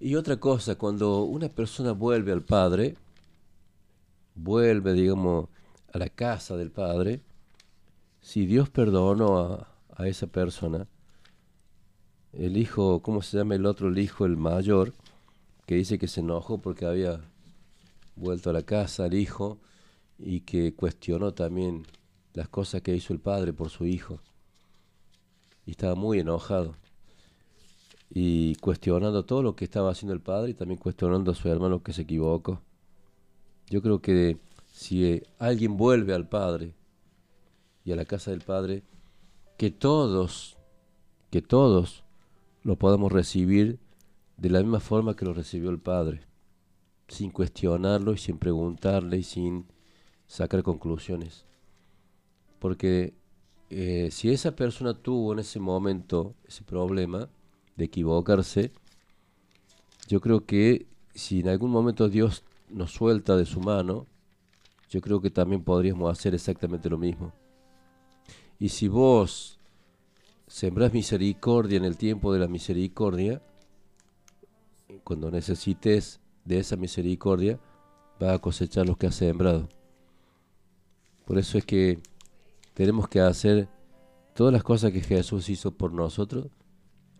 Y 0.00 0.14
otra 0.14 0.38
cosa, 0.38 0.76
cuando 0.76 1.24
una 1.24 1.48
persona 1.48 1.92
vuelve 1.92 2.30
al 2.32 2.42
Padre, 2.42 2.96
vuelve, 4.36 4.92
digamos, 4.92 5.48
a 5.92 5.98
la 5.98 6.08
casa 6.08 6.56
del 6.56 6.70
Padre, 6.70 7.20
si 8.20 8.46
Dios 8.46 8.68
perdonó 8.70 9.66
a, 9.96 10.06
esa 10.06 10.28
persona, 10.28 10.86
el 12.32 12.56
hijo, 12.56 13.00
¿cómo 13.02 13.22
se 13.22 13.38
llama 13.38 13.56
el 13.56 13.66
otro? 13.66 13.88
El 13.88 13.98
hijo, 13.98 14.24
el 14.24 14.36
mayor, 14.36 14.92
que 15.66 15.74
dice 15.74 15.98
que 15.98 16.06
se 16.06 16.20
enojó 16.20 16.58
porque 16.58 16.86
había 16.86 17.20
vuelto 18.14 18.50
a 18.50 18.52
la 18.52 18.62
casa 18.62 19.06
el 19.06 19.14
hijo 19.14 19.58
y 20.18 20.40
que 20.40 20.74
cuestionó 20.74 21.34
también 21.34 21.86
las 22.34 22.48
cosas 22.48 22.82
que 22.82 22.94
hizo 22.94 23.12
el 23.12 23.18
padre 23.18 23.52
por 23.52 23.70
su 23.70 23.86
hijo. 23.86 24.20
Y 25.66 25.72
estaba 25.72 25.96
muy 25.96 26.20
enojado. 26.20 26.76
Y 28.10 28.54
cuestionando 28.56 29.24
todo 29.24 29.42
lo 29.42 29.54
que 29.54 29.64
estaba 29.64 29.90
haciendo 29.90 30.14
el 30.14 30.20
padre 30.20 30.50
y 30.50 30.54
también 30.54 30.80
cuestionando 30.80 31.32
a 31.32 31.34
su 31.34 31.48
hermano 31.48 31.82
que 31.82 31.92
se 31.92 32.02
equivocó. 32.02 32.60
Yo 33.68 33.82
creo 33.82 34.00
que 34.00 34.38
si 34.72 35.22
alguien 35.38 35.76
vuelve 35.76 36.14
al 36.14 36.28
padre 36.28 36.74
y 37.84 37.92
a 37.92 37.96
la 37.96 38.04
casa 38.04 38.30
del 38.30 38.40
padre, 38.40 38.82
que 39.56 39.70
todos, 39.70 40.56
que 41.30 41.42
todos 41.42 42.04
lo 42.62 42.76
podamos 42.76 43.12
recibir 43.12 43.78
de 44.36 44.50
la 44.50 44.60
misma 44.60 44.80
forma 44.80 45.16
que 45.16 45.24
lo 45.24 45.34
recibió 45.34 45.70
el 45.70 45.80
padre, 45.80 46.20
sin 47.08 47.30
cuestionarlo 47.30 48.12
y 48.12 48.18
sin 48.18 48.38
preguntarle 48.38 49.18
y 49.18 49.22
sin 49.22 49.66
sacar 50.26 50.62
conclusiones. 50.62 51.44
Porque 52.58 53.14
eh, 53.70 54.10
si 54.12 54.30
esa 54.30 54.54
persona 54.54 54.94
tuvo 54.94 55.32
en 55.32 55.40
ese 55.40 55.58
momento 55.58 56.34
ese 56.46 56.62
problema 56.62 57.28
de 57.78 57.84
equivocarse, 57.84 58.72
yo 60.08 60.20
creo 60.20 60.44
que 60.44 60.86
si 61.14 61.40
en 61.40 61.48
algún 61.48 61.70
momento 61.70 62.08
Dios 62.08 62.42
nos 62.68 62.92
suelta 62.92 63.36
de 63.36 63.46
su 63.46 63.60
mano, 63.60 64.06
yo 64.90 65.00
creo 65.00 65.20
que 65.20 65.30
también 65.30 65.62
podríamos 65.62 66.10
hacer 66.10 66.34
exactamente 66.34 66.90
lo 66.90 66.98
mismo. 66.98 67.32
Y 68.58 68.70
si 68.70 68.88
vos 68.88 69.58
sembrás 70.48 70.92
misericordia 70.92 71.76
en 71.76 71.84
el 71.84 71.96
tiempo 71.96 72.32
de 72.32 72.40
la 72.40 72.48
misericordia, 72.48 73.40
cuando 75.04 75.30
necesites 75.30 76.20
de 76.44 76.58
esa 76.58 76.76
misericordia, 76.76 77.60
vas 78.18 78.34
a 78.34 78.38
cosechar 78.40 78.86
lo 78.86 78.96
que 78.96 79.06
has 79.06 79.14
sembrado. 79.14 79.68
Por 81.26 81.38
eso 81.38 81.58
es 81.58 81.64
que 81.64 82.00
tenemos 82.74 83.08
que 83.08 83.20
hacer 83.20 83.68
todas 84.34 84.52
las 84.52 84.64
cosas 84.64 84.90
que 84.90 85.00
Jesús 85.00 85.48
hizo 85.48 85.70
por 85.70 85.92
nosotros, 85.92 86.48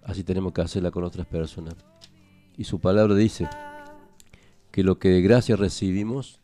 así 0.03 0.25
tenemos 0.25 0.53
que 0.53 0.63
hacerla 0.63 0.91
con 0.91 1.05
otras 1.05 1.27
personas. 1.27 1.75
Y 2.57 2.65
su 2.65 2.81
palabra 2.81 3.15
dice 3.15 3.49
que 4.71 4.83
lo 4.83 4.99
que 4.99 5.11
de 5.11 5.23
gracia 5.23 5.57
recibimos, 5.57 6.41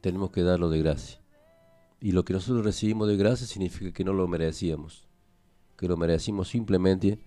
tenemos 0.00 0.30
que 0.30 0.42
darlo 0.42 0.70
de 0.70 0.78
gracia. 0.78 1.20
Y 2.00 2.12
lo 2.12 2.24
que 2.24 2.32
nosotros 2.32 2.64
recibimos 2.64 3.08
de 3.08 3.16
gracia 3.16 3.46
significa 3.46 3.92
que 3.92 4.04
no 4.04 4.12
lo 4.12 4.28
merecíamos, 4.28 5.06
que 5.76 5.88
lo 5.88 5.96
merecimos 5.96 6.48
simplemente 6.48 7.18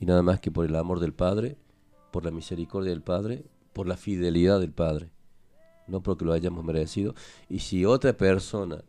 y 0.00 0.06
nada 0.06 0.22
más 0.22 0.40
que 0.40 0.50
por 0.50 0.64
el 0.64 0.74
amor 0.76 1.00
del 1.00 1.12
Padre, 1.12 1.58
por 2.10 2.24
la 2.24 2.30
misericordia 2.30 2.90
del 2.90 3.02
Padre, 3.02 3.44
por 3.72 3.86
la 3.86 3.96
fidelidad 3.96 4.60
del 4.60 4.72
Padre, 4.72 5.10
no 5.86 6.02
porque 6.02 6.24
lo 6.24 6.32
hayamos 6.32 6.64
merecido. 6.64 7.14
Y 7.48 7.60
si 7.60 7.84
otra 7.84 8.16
persona 8.16 8.84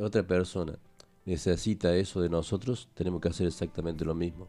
otra 0.00 0.26
persona 0.26 0.78
necesita 1.24 1.94
eso 1.96 2.20
de 2.20 2.28
nosotros, 2.28 2.88
tenemos 2.94 3.20
que 3.20 3.28
hacer 3.28 3.46
exactamente 3.46 4.04
lo 4.04 4.14
mismo. 4.14 4.48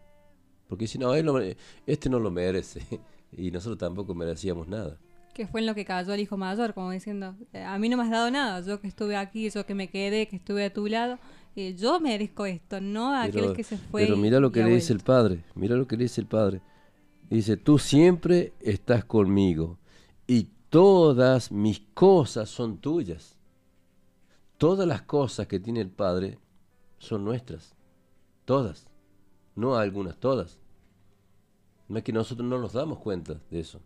Porque 0.73 0.87
si 0.87 0.97
no, 0.97 1.13
él 1.13 1.55
este 1.85 2.09
no 2.09 2.19
lo 2.19 2.31
merece 2.31 2.81
y 3.37 3.51
nosotros 3.51 3.77
tampoco 3.77 4.15
merecíamos 4.15 4.67
nada. 4.67 4.97
Que 5.33 5.47
fue 5.47 5.61
en 5.61 5.67
lo 5.67 5.75
que 5.75 5.85
cayó 5.85 6.13
el 6.13 6.19
hijo 6.19 6.37
mayor, 6.37 6.73
como 6.73 6.91
diciendo, 6.91 7.35
eh, 7.53 7.63
a 7.63 7.77
mí 7.79 7.89
no 7.89 7.97
me 7.97 8.03
has 8.03 8.09
dado 8.09 8.29
nada, 8.29 8.61
yo 8.61 8.79
que 8.79 8.87
estuve 8.87 9.15
aquí, 9.15 9.49
yo 9.49 9.65
que 9.65 9.75
me 9.75 9.89
quedé, 9.89 10.27
que 10.27 10.35
estuve 10.35 10.65
a 10.65 10.73
tu 10.73 10.87
lado, 10.87 11.19
eh, 11.55 11.75
yo 11.75 11.99
merezco 11.99 12.45
esto, 12.45 12.81
no 12.81 13.15
aquel 13.15 13.53
que 13.53 13.63
se 13.63 13.77
fue. 13.77 14.03
Pero 14.05 14.17
mira 14.17 14.39
lo 14.39 14.51
que 14.51 14.63
le 14.63 14.75
dice 14.75 14.93
el 14.93 14.99
padre, 14.99 15.43
mira 15.55 15.75
lo 15.75 15.87
que 15.87 15.97
le 15.97 16.03
dice 16.03 16.21
el 16.21 16.27
padre. 16.27 16.61
Dice, 17.29 17.57
tú 17.57 17.79
siempre 17.79 18.53
estás 18.59 19.05
conmigo 19.05 19.79
y 20.27 20.49
todas 20.69 21.51
mis 21.51 21.79
cosas 21.93 22.49
son 22.49 22.77
tuyas 22.77 23.37
todas 24.63 24.87
las 24.87 25.01
cosas 25.01 25.45
que 25.47 25.59
tiene 25.59 25.81
el 25.81 25.89
Padre 25.89 26.39
son 26.97 27.25
nuestras. 27.25 27.75
Todas. 28.45 28.87
No 29.55 29.75
algunas, 29.75 30.17
todas. 30.17 30.57
No 31.87 31.97
es 31.97 32.03
que 32.03 32.13
nosotros 32.13 32.47
no 32.47 32.59
nos 32.59 32.73
damos 32.73 32.99
cuenta 32.99 33.39
de 33.49 33.59
eso. 33.59 33.79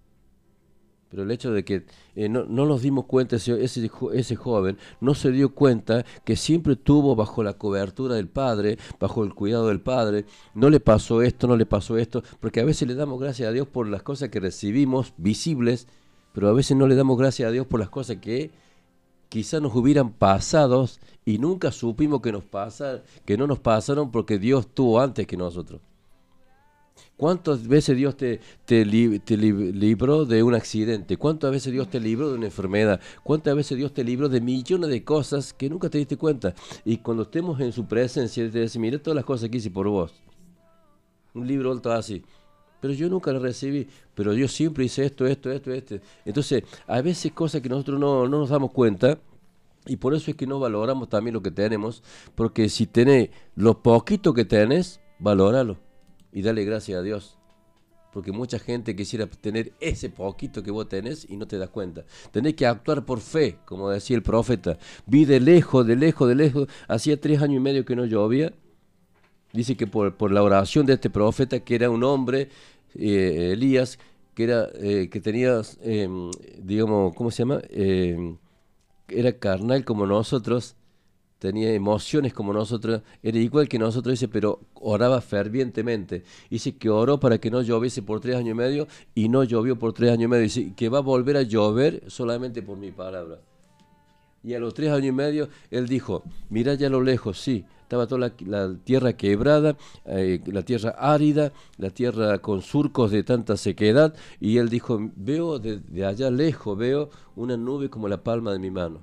Pero 1.09 1.23
el 1.23 1.31
hecho 1.31 1.51
de 1.51 1.63
que 1.63 1.85
eh, 2.15 2.27
no, 2.27 2.45
nos 2.45 2.81
dimos 2.81 3.05
cuenta, 3.05 3.37
ese, 3.37 3.63
ese, 3.63 3.89
ese, 4.13 4.35
joven 4.35 4.77
no 4.99 5.15
se 5.15 5.31
dio 5.31 5.53
cuenta 5.55 6.05
que 6.25 6.35
siempre 6.35 6.75
tuvo 6.75 7.15
bajo 7.15 7.43
la 7.43 7.53
cobertura 7.53 8.15
del 8.15 8.27
Padre, 8.27 8.77
bajo 8.99 9.23
el 9.23 9.33
cuidado 9.33 9.67
del 9.67 9.79
Padre, 9.79 10.25
no 10.53 10.69
le 10.69 10.81
pasó 10.81 11.21
esto, 11.21 11.47
no 11.47 11.55
le 11.55 11.65
pasó 11.65 11.97
esto, 11.97 12.23
porque 12.41 12.59
a 12.59 12.65
veces 12.65 12.87
le 12.87 12.95
damos 12.95 13.21
gracias 13.21 13.47
a 13.47 13.53
Dios 13.53 13.67
por 13.67 13.87
las 13.87 14.03
cosas 14.03 14.29
que 14.29 14.41
recibimos 14.41 15.13
visibles, 15.17 15.87
pero 16.33 16.49
a 16.49 16.53
veces 16.53 16.75
no 16.75 16.87
le 16.87 16.95
damos 16.95 17.17
gracias 17.17 17.47
a 17.47 17.51
Dios 17.51 17.65
por 17.65 17.79
las 17.79 17.89
cosas 17.89 18.17
que 18.17 18.51
quizás 19.29 19.61
nos 19.61 19.75
hubieran 19.75 20.11
pasado 20.11 20.87
y 21.25 21.37
nunca 21.37 21.71
supimos 21.71 22.21
que 22.21 22.33
nos 22.33 22.43
pasa, 22.43 23.01
que 23.25 23.37
no 23.37 23.47
nos 23.47 23.59
pasaron 23.59 24.11
porque 24.11 24.39
Dios 24.39 24.67
tuvo 24.73 24.99
antes 24.99 25.25
que 25.25 25.37
nosotros. 25.37 25.81
¿Cuántas 27.17 27.67
veces 27.67 27.97
Dios 27.97 28.15
te, 28.15 28.39
te, 28.65 28.85
libró 28.85 30.25
de 30.25 30.43
un 30.43 30.53
accidente? 30.53 31.17
¿Cuántas 31.17 31.49
veces 31.49 31.73
Dios 31.73 31.89
te 31.89 31.99
libró 31.99 32.29
de 32.29 32.35
una 32.35 32.45
enfermedad? 32.45 33.01
¿Cuántas 33.23 33.55
veces 33.55 33.75
Dios 33.75 33.91
te 33.91 34.03
libró 34.03 34.29
de 34.29 34.39
millones 34.39 34.91
de 34.91 35.03
cosas 35.03 35.51
que 35.51 35.67
nunca 35.67 35.89
te 35.89 35.97
diste 35.97 36.15
cuenta? 36.15 36.53
Y 36.85 36.97
cuando 36.97 37.23
estemos 37.23 37.59
en 37.59 37.73
su 37.73 37.87
presencia, 37.87 38.47
te 38.51 38.61
dice, 38.61 38.77
mira 38.77 38.99
todas 38.99 39.15
las 39.15 39.25
cosas 39.25 39.49
que 39.49 39.57
hice 39.57 39.71
por 39.71 39.87
vos. 39.87 40.13
Un 41.33 41.47
libro 41.47 41.71
alto 41.71 41.91
así. 41.91 42.23
Pero 42.79 42.93
yo 42.93 43.09
nunca 43.09 43.31
lo 43.31 43.39
recibí. 43.39 43.87
Pero 44.13 44.33
yo 44.33 44.47
siempre 44.47 44.85
hice 44.85 45.03
esto, 45.03 45.25
esto, 45.25 45.51
esto, 45.51 45.73
esto. 45.73 45.95
Entonces, 46.23 46.65
a 46.85 47.01
veces 47.01 47.31
cosas 47.31 47.61
que 47.61 47.69
nosotros 47.69 47.99
no, 47.99 48.27
nos 48.27 48.49
damos 48.49 48.69
cuenta. 48.69 49.17
Y 49.87 49.95
por 49.95 50.13
eso 50.13 50.29
es 50.29 50.37
que 50.37 50.45
no 50.45 50.59
valoramos 50.59 51.09
también 51.09 51.33
lo 51.33 51.41
que 51.41 51.49
tenemos. 51.49 52.03
Porque 52.35 52.69
si 52.69 52.85
tenés 52.85 53.31
lo 53.55 53.81
poquito 53.81 54.35
que 54.35 54.45
tenés, 54.45 54.99
valóralo. 55.17 55.86
Y 56.31 56.41
dale 56.41 56.63
gracias 56.65 56.99
a 56.99 57.01
Dios. 57.01 57.37
Porque 58.13 58.31
mucha 58.31 58.57
gente 58.57 58.95
quisiera 58.95 59.27
tener 59.27 59.73
ese 59.79 60.09
poquito 60.09 60.63
que 60.63 60.71
vos 60.71 60.87
tenés 60.89 61.27
y 61.29 61.37
no 61.37 61.47
te 61.47 61.57
das 61.57 61.69
cuenta. 61.69 62.05
Tenés 62.31 62.55
que 62.55 62.65
actuar 62.65 63.05
por 63.05 63.19
fe, 63.19 63.59
como 63.65 63.89
decía 63.89 64.15
el 64.15 64.23
profeta. 64.23 64.77
Vi 65.05 65.25
de 65.25 65.39
lejos, 65.39 65.85
de 65.85 65.95
lejos, 65.95 66.27
de 66.27 66.35
lejos. 66.35 66.67
Hacía 66.87 67.19
tres 67.19 67.41
años 67.41 67.57
y 67.57 67.59
medio 67.59 67.85
que 67.85 67.95
no 67.95 68.05
llovía 68.05 68.53
Dice 69.57 69.75
que 69.75 69.87
por, 69.87 70.31
la 70.31 70.43
oración 70.43 70.85
de 70.85 70.93
este 70.93 71.09
profeta, 71.09 71.59
que 71.61 71.73
era 71.75 71.89
un 71.89 72.03
hombre, 72.03 72.49
eh, 72.93 73.51
Elías, 73.53 73.97
que, 74.35 74.43
era, 74.43 74.69
eh, 74.75 75.09
que 75.09 75.19
tenía, 75.19 75.61
em, 75.81 76.29
digamos, 76.61 77.15
¿cómo 77.15 77.31
se 77.31 77.39
llama? 77.39 77.61
Em, 77.69 78.37
era 79.07 79.31
carnal 79.39 79.83
como 79.85 80.05
nosotros, 80.05 80.75
tenía 81.39 81.73
emociones 81.73 82.33
como 82.33 82.53
nosotros, 82.53 83.01
era 83.21 83.37
igual 83.37 83.67
que 83.67 83.79
nosotros, 83.79 84.13
dice, 84.13 84.27
pero 84.27 84.59
oraba 84.75 85.21
fervientemente. 85.21 86.23
Dice 86.49 86.75
que 86.75 86.89
oró 86.89 87.19
para 87.19 87.37
que 87.37 87.51
no 87.51 87.61
lloviese 87.61 88.01
por 88.01 88.19
tres 88.19 88.35
años 88.35 88.51
y 88.51 88.55
medio 88.55 88.87
y 89.15 89.29
no 89.29 89.43
llovió 89.43 89.77
por 89.77 89.93
tres 89.93 90.11
años 90.11 90.25
y 90.25 90.27
medio. 90.27 90.43
Dice 90.43 90.73
que 90.75 90.89
va 90.89 90.99
a 90.99 91.01
volver 91.01 91.37
a 91.37 91.43
llover 91.43 92.03
solamente 92.07 92.61
por 92.61 92.77
mi 92.77 92.91
palabra. 92.91 93.39
Y 94.43 94.53
a 94.53 94.59
los 94.59 94.73
tres 94.73 94.91
años 94.91 95.07
y 95.07 95.11
medio 95.11 95.49
él 95.71 95.87
dijo, 95.87 96.23
mira 96.49 96.73
ya 96.75 96.87
a 96.87 96.89
lo 96.89 97.01
lejos, 97.01 97.39
sí, 97.39 97.65
estaba 97.81 98.05
toda 98.05 98.33
la, 98.45 98.75
tierra 98.75 99.13
quebrada, 99.13 99.77
eh, 100.05 100.41
la 100.45 100.61
tierra 100.61 100.91
árida, 100.97 101.53
la 101.77 101.89
tierra 101.89 102.39
con 102.39 102.61
surcos 102.61 103.11
de 103.11 103.23
tanta 103.23 103.57
sequedad, 103.57 104.13
y 104.39 104.57
él 104.57 104.69
dijo, 104.69 104.99
veo 105.15 105.57
de, 105.59 106.05
allá 106.05 106.29
lejos, 106.29 106.77
veo 106.77 107.09
una 107.35 107.57
nube 107.57 107.89
como 107.89 108.07
la 108.07 108.23
palma 108.23 108.51
de 108.51 108.59
mi 108.59 108.71
mano. 108.71 109.01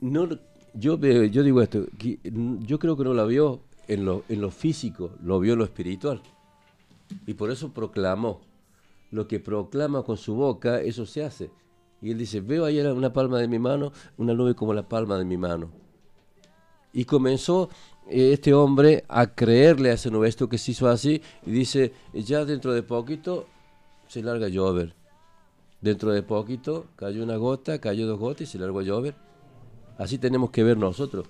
No, 0.00 0.28
yo, 0.74 0.98
yo 0.98 1.42
digo 1.42 1.62
esto, 1.62 1.86
yo 1.92 2.78
creo 2.78 2.96
que 2.96 3.04
no 3.04 3.14
la 3.14 3.24
vio 3.24 3.60
en 3.88 4.04
lo, 4.04 4.24
en 4.28 4.40
lo 4.40 4.50
físico, 4.50 5.10
lo 5.22 5.40
vio 5.40 5.54
en 5.54 5.58
lo 5.58 5.64
espiritual. 5.64 6.22
Y 7.26 7.34
por 7.34 7.50
eso 7.50 7.72
proclamó. 7.72 8.40
Lo 9.10 9.26
que 9.26 9.40
proclama 9.40 10.04
con 10.04 10.16
su 10.16 10.34
boca, 10.34 10.80
eso 10.80 11.04
se 11.04 11.24
hace. 11.24 11.50
Y 12.00 12.12
él 12.12 12.18
dice, 12.18 12.40
veo 12.40 12.64
ahí 12.64 12.80
una 12.80 13.12
palma 13.12 13.38
de 13.38 13.48
mi 13.48 13.58
mano, 13.58 13.92
una 14.16 14.32
nube 14.32 14.54
como 14.54 14.72
la 14.72 14.88
palma 14.88 15.18
de 15.18 15.24
mi 15.24 15.36
mano. 15.36 15.70
Y 16.92 17.04
comenzó 17.04 17.68
eh, 18.08 18.32
este 18.32 18.54
hombre 18.54 19.04
a 19.08 19.34
creerle 19.34 19.90
a 19.90 19.94
ese 19.94 20.10
nuestro 20.10 20.48
que 20.48 20.58
se 20.58 20.70
hizo 20.70 20.88
así 20.88 21.20
y 21.44 21.50
dice, 21.50 21.92
ya 22.14 22.44
dentro 22.44 22.72
de 22.72 22.82
poquito 22.82 23.46
se 24.06 24.22
larga 24.22 24.46
a 24.46 24.48
llover. 24.50 24.94
Dentro 25.80 26.12
de 26.12 26.22
poquito 26.22 26.86
cayó 26.96 27.22
una 27.22 27.36
gota, 27.36 27.80
cayó 27.80 28.06
dos 28.06 28.18
gotas 28.18 28.42
y 28.42 28.46
se 28.46 28.58
largó 28.58 28.82
llover. 28.82 29.14
Así 30.00 30.16
tenemos 30.16 30.50
que 30.50 30.64
ver 30.64 30.78
nosotros. 30.78 31.26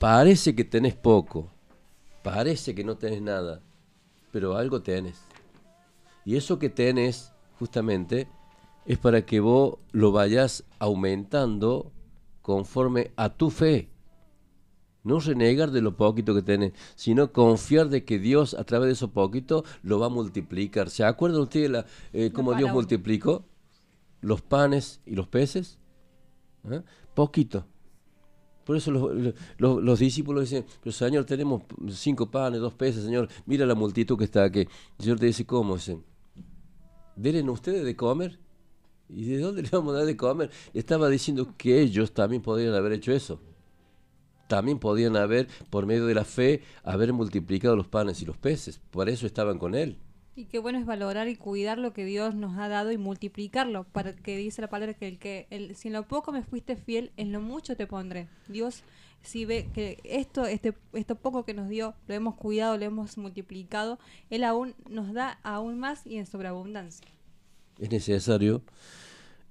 Parece 0.00 0.56
que 0.56 0.64
tenés 0.64 0.96
poco, 0.96 1.48
parece 2.24 2.74
que 2.74 2.82
no 2.82 2.96
tenés 2.96 3.22
nada, 3.22 3.60
pero 4.32 4.56
algo 4.56 4.82
tenés. 4.82 5.20
Y 6.24 6.34
eso 6.34 6.58
que 6.58 6.68
tenés, 6.68 7.32
justamente, 7.60 8.26
es 8.86 8.98
para 8.98 9.24
que 9.24 9.38
vos 9.38 9.78
lo 9.92 10.10
vayas 10.10 10.64
aumentando 10.80 11.92
conforme 12.42 13.12
a 13.14 13.28
tu 13.28 13.50
fe. 13.50 13.88
No 15.04 15.20
renegar 15.20 15.70
de 15.70 15.80
lo 15.80 15.96
poquito 15.96 16.34
que 16.34 16.42
tenés, 16.42 16.72
sino 16.96 17.32
confiar 17.32 17.88
de 17.88 18.04
que 18.04 18.18
Dios 18.18 18.54
a 18.54 18.64
través 18.64 18.88
de 18.88 18.92
eso 18.94 19.12
poquito 19.12 19.64
lo 19.84 20.00
va 20.00 20.06
a 20.06 20.08
multiplicar. 20.08 20.90
¿Se 20.90 21.04
acuerdan 21.04 21.42
ustedes 21.42 21.70
la, 21.70 21.86
eh, 22.12 22.32
cómo 22.34 22.54
Dios 22.54 22.72
multiplicó 22.72 23.44
los 24.22 24.42
panes 24.42 25.00
y 25.06 25.14
los 25.14 25.28
peces? 25.28 25.78
¿Eh? 26.70 26.82
Poquito. 27.14 27.66
Por 28.64 28.76
eso 28.76 28.90
los, 28.92 29.34
los, 29.58 29.98
discípulos 29.98 30.48
dicen, 30.48 30.64
pero 30.80 30.92
Señor, 30.92 31.24
tenemos 31.24 31.62
cinco 31.90 32.30
panes, 32.30 32.60
dos 32.60 32.74
peces, 32.74 33.02
Señor, 33.02 33.28
mira 33.44 33.66
la 33.66 33.74
multitud 33.74 34.16
que 34.16 34.24
está 34.24 34.44
aquí. 34.44 34.60
El 34.60 34.68
Señor 35.04 35.18
te 35.18 35.26
dice, 35.26 35.44
¿cómo? 35.44 35.74
Dicen, 35.74 36.04
¿deben 37.16 37.48
ustedes 37.48 37.84
de 37.84 37.96
comer? 37.96 38.38
¿Y 39.08 39.24
de 39.24 39.38
dónde 39.38 39.62
le 39.62 39.68
vamos 39.70 39.94
a 39.94 39.98
dar 39.98 40.06
de 40.06 40.16
comer? 40.16 40.50
Estaba 40.72 41.08
diciendo 41.08 41.54
que 41.58 41.80
ellos 41.80 42.12
también 42.12 42.40
podrían 42.40 42.74
haber 42.74 42.92
hecho 42.92 43.12
eso. 43.12 43.40
También 44.48 44.78
podían 44.78 45.16
haber, 45.16 45.48
por 45.70 45.86
medio 45.86 46.06
de 46.06 46.14
la 46.14 46.24
fe, 46.24 46.62
haber 46.84 47.12
multiplicado 47.12 47.74
los 47.74 47.88
panes 47.88 48.22
y 48.22 48.26
los 48.26 48.36
peces. 48.36 48.80
Por 48.90 49.08
eso 49.08 49.26
estaban 49.26 49.58
con 49.58 49.74
él. 49.74 49.98
Y 50.34 50.46
qué 50.46 50.58
bueno 50.58 50.78
es 50.78 50.86
valorar 50.86 51.28
y 51.28 51.36
cuidar 51.36 51.76
lo 51.78 51.92
que 51.92 52.06
Dios 52.06 52.34
nos 52.34 52.56
ha 52.56 52.68
dado 52.68 52.90
y 52.90 52.96
multiplicarlo, 52.96 53.84
para 53.84 54.14
que 54.14 54.36
dice 54.36 54.62
la 54.62 54.70
palabra 54.70 54.94
que 54.94 55.06
el 55.06 55.18
que 55.18 55.46
el, 55.50 55.76
si 55.76 55.88
en 55.88 55.94
lo 55.94 56.04
poco 56.04 56.32
me 56.32 56.42
fuiste 56.42 56.76
fiel, 56.76 57.12
en 57.18 57.32
lo 57.32 57.40
mucho 57.40 57.76
te 57.76 57.86
pondré. 57.86 58.28
Dios 58.48 58.82
si 59.22 59.44
ve 59.44 59.68
que 59.72 60.00
esto 60.04 60.46
este 60.46 60.74
esto 60.94 61.14
poco 61.14 61.44
que 61.44 61.54
nos 61.54 61.68
dio 61.68 61.94
lo 62.08 62.14
hemos 62.14 62.34
cuidado, 62.34 62.76
lo 62.76 62.84
hemos 62.84 63.16
multiplicado, 63.18 63.98
él 64.30 64.44
aún 64.44 64.74
nos 64.88 65.12
da 65.12 65.38
aún 65.42 65.78
más 65.78 66.06
y 66.06 66.16
en 66.16 66.26
sobreabundancia. 66.26 67.06
Es 67.78 67.90
necesario 67.90 68.62